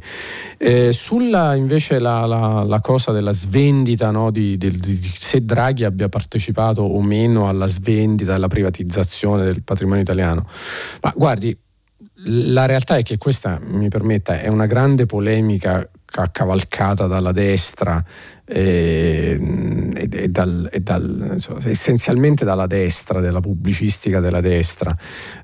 [0.56, 5.84] Eh, sulla invece la, la, la, cosa della svendita, no, di, di, di, se Draghi
[5.84, 10.46] abbia partecipato o meno alla svendita, alla privatizzazione del patrimonio italiano,
[11.00, 11.56] ma guardi,
[12.24, 15.88] la realtà è che questa, mi permetta, è una grande polemica
[16.32, 18.04] cavalcata dalla destra
[18.52, 19.38] e,
[19.94, 24.96] e, e, dal, e dal, insomma, essenzialmente dalla destra, della pubblicistica della destra.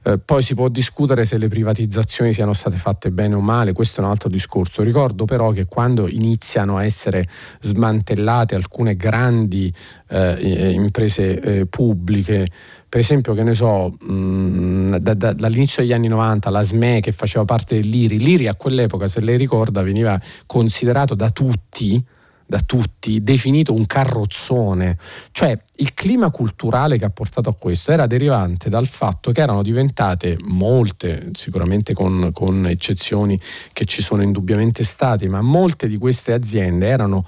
[0.03, 4.01] Eh, poi si può discutere se le privatizzazioni siano state fatte bene o male, questo
[4.01, 4.83] è un altro discorso.
[4.83, 7.29] Ricordo però che quando iniziano a essere
[7.61, 9.73] smantellate alcune grandi
[10.09, 12.47] eh, imprese eh, pubbliche,
[12.89, 17.13] per esempio, che ne so, mh, da, da, dall'inizio degli anni 90 la SME che
[17.13, 22.05] faceva parte dell'IRI, l'IRI a quell'epoca, se lei ricorda, veniva considerato da tutti
[22.47, 24.99] da tutti, definito un carrozzone.
[25.33, 29.63] Cioè il clima culturale che ha portato a questo era derivante dal fatto che erano
[29.63, 33.39] diventate molte, sicuramente con, con eccezioni
[33.73, 37.27] che ci sono indubbiamente state, ma molte di queste aziende erano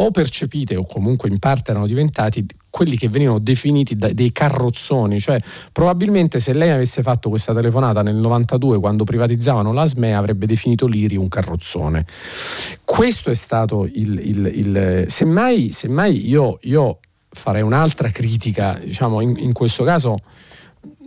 [0.00, 5.40] o percepite o comunque in parte erano diventati quelli che venivano definiti dei carrozzoni, cioè
[5.72, 10.86] probabilmente se lei avesse fatto questa telefonata nel 92 quando privatizzavano la SME avrebbe definito
[10.86, 12.06] l'IRI un carrozzone.
[12.84, 14.18] Questo è stato il...
[14.22, 16.98] il, il semmai, semmai io, io,
[17.30, 20.18] farei un'altra critica, diciamo in, in questo caso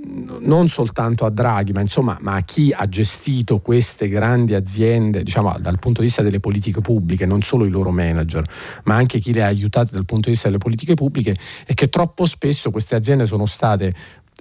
[0.03, 5.55] non soltanto a Draghi, ma insomma ma a chi ha gestito queste grandi aziende, diciamo
[5.59, 8.43] dal punto di vista delle politiche pubbliche, non solo i loro manager,
[8.83, 11.89] ma anche chi le ha aiutate dal punto di vista delle politiche pubbliche, è che
[11.89, 13.93] troppo spesso queste aziende sono state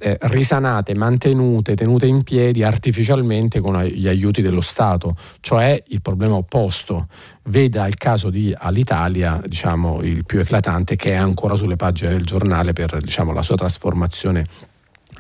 [0.02, 6.36] eh, risanate, mantenute, tenute in piedi artificialmente con gli aiuti dello Stato, cioè il problema
[6.36, 7.08] opposto.
[7.44, 12.24] Veda il caso di Alitalia, diciamo, il più eclatante, che è ancora sulle pagine del
[12.24, 14.46] giornale per diciamo, la sua trasformazione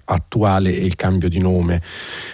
[0.04, 1.80] attuale e il cambio di nome.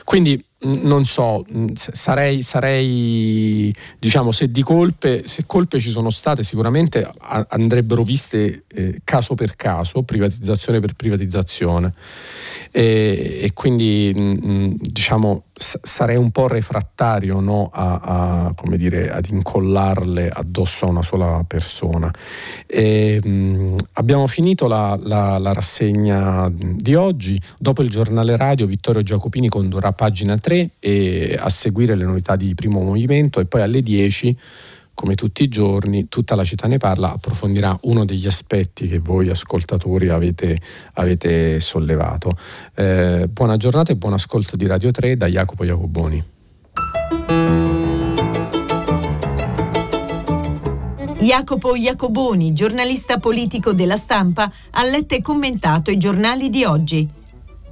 [0.04, 7.08] Quindi non so, sarei, sarei, diciamo, se di colpe, se colpe ci sono state, sicuramente
[7.48, 11.92] andrebbero viste eh, caso per caso, privatizzazione per privatizzazione.
[12.70, 20.28] E, e quindi, mh, diciamo, sarei un po' refrattario no, a, a, dire, ad incollarle
[20.28, 22.10] addosso a una sola persona.
[22.66, 27.40] E, mh, abbiamo finito la, la, la rassegna di oggi.
[27.58, 32.54] Dopo il giornale radio, Vittorio Giacopini condurrà pagina 3 e a seguire le novità di
[32.54, 34.38] primo movimento e poi alle 10
[34.94, 39.28] come tutti i giorni, tutta la città ne parla, approfondirà uno degli aspetti che voi
[39.28, 40.56] ascoltatori avete,
[40.94, 42.30] avete sollevato.
[42.74, 46.24] Eh, buona giornata e buon ascolto di Radio 3 da Jacopo Jacoboni.
[51.18, 57.06] Jacopo Jacoboni, giornalista politico della stampa, ha letto e commentato i giornali di oggi.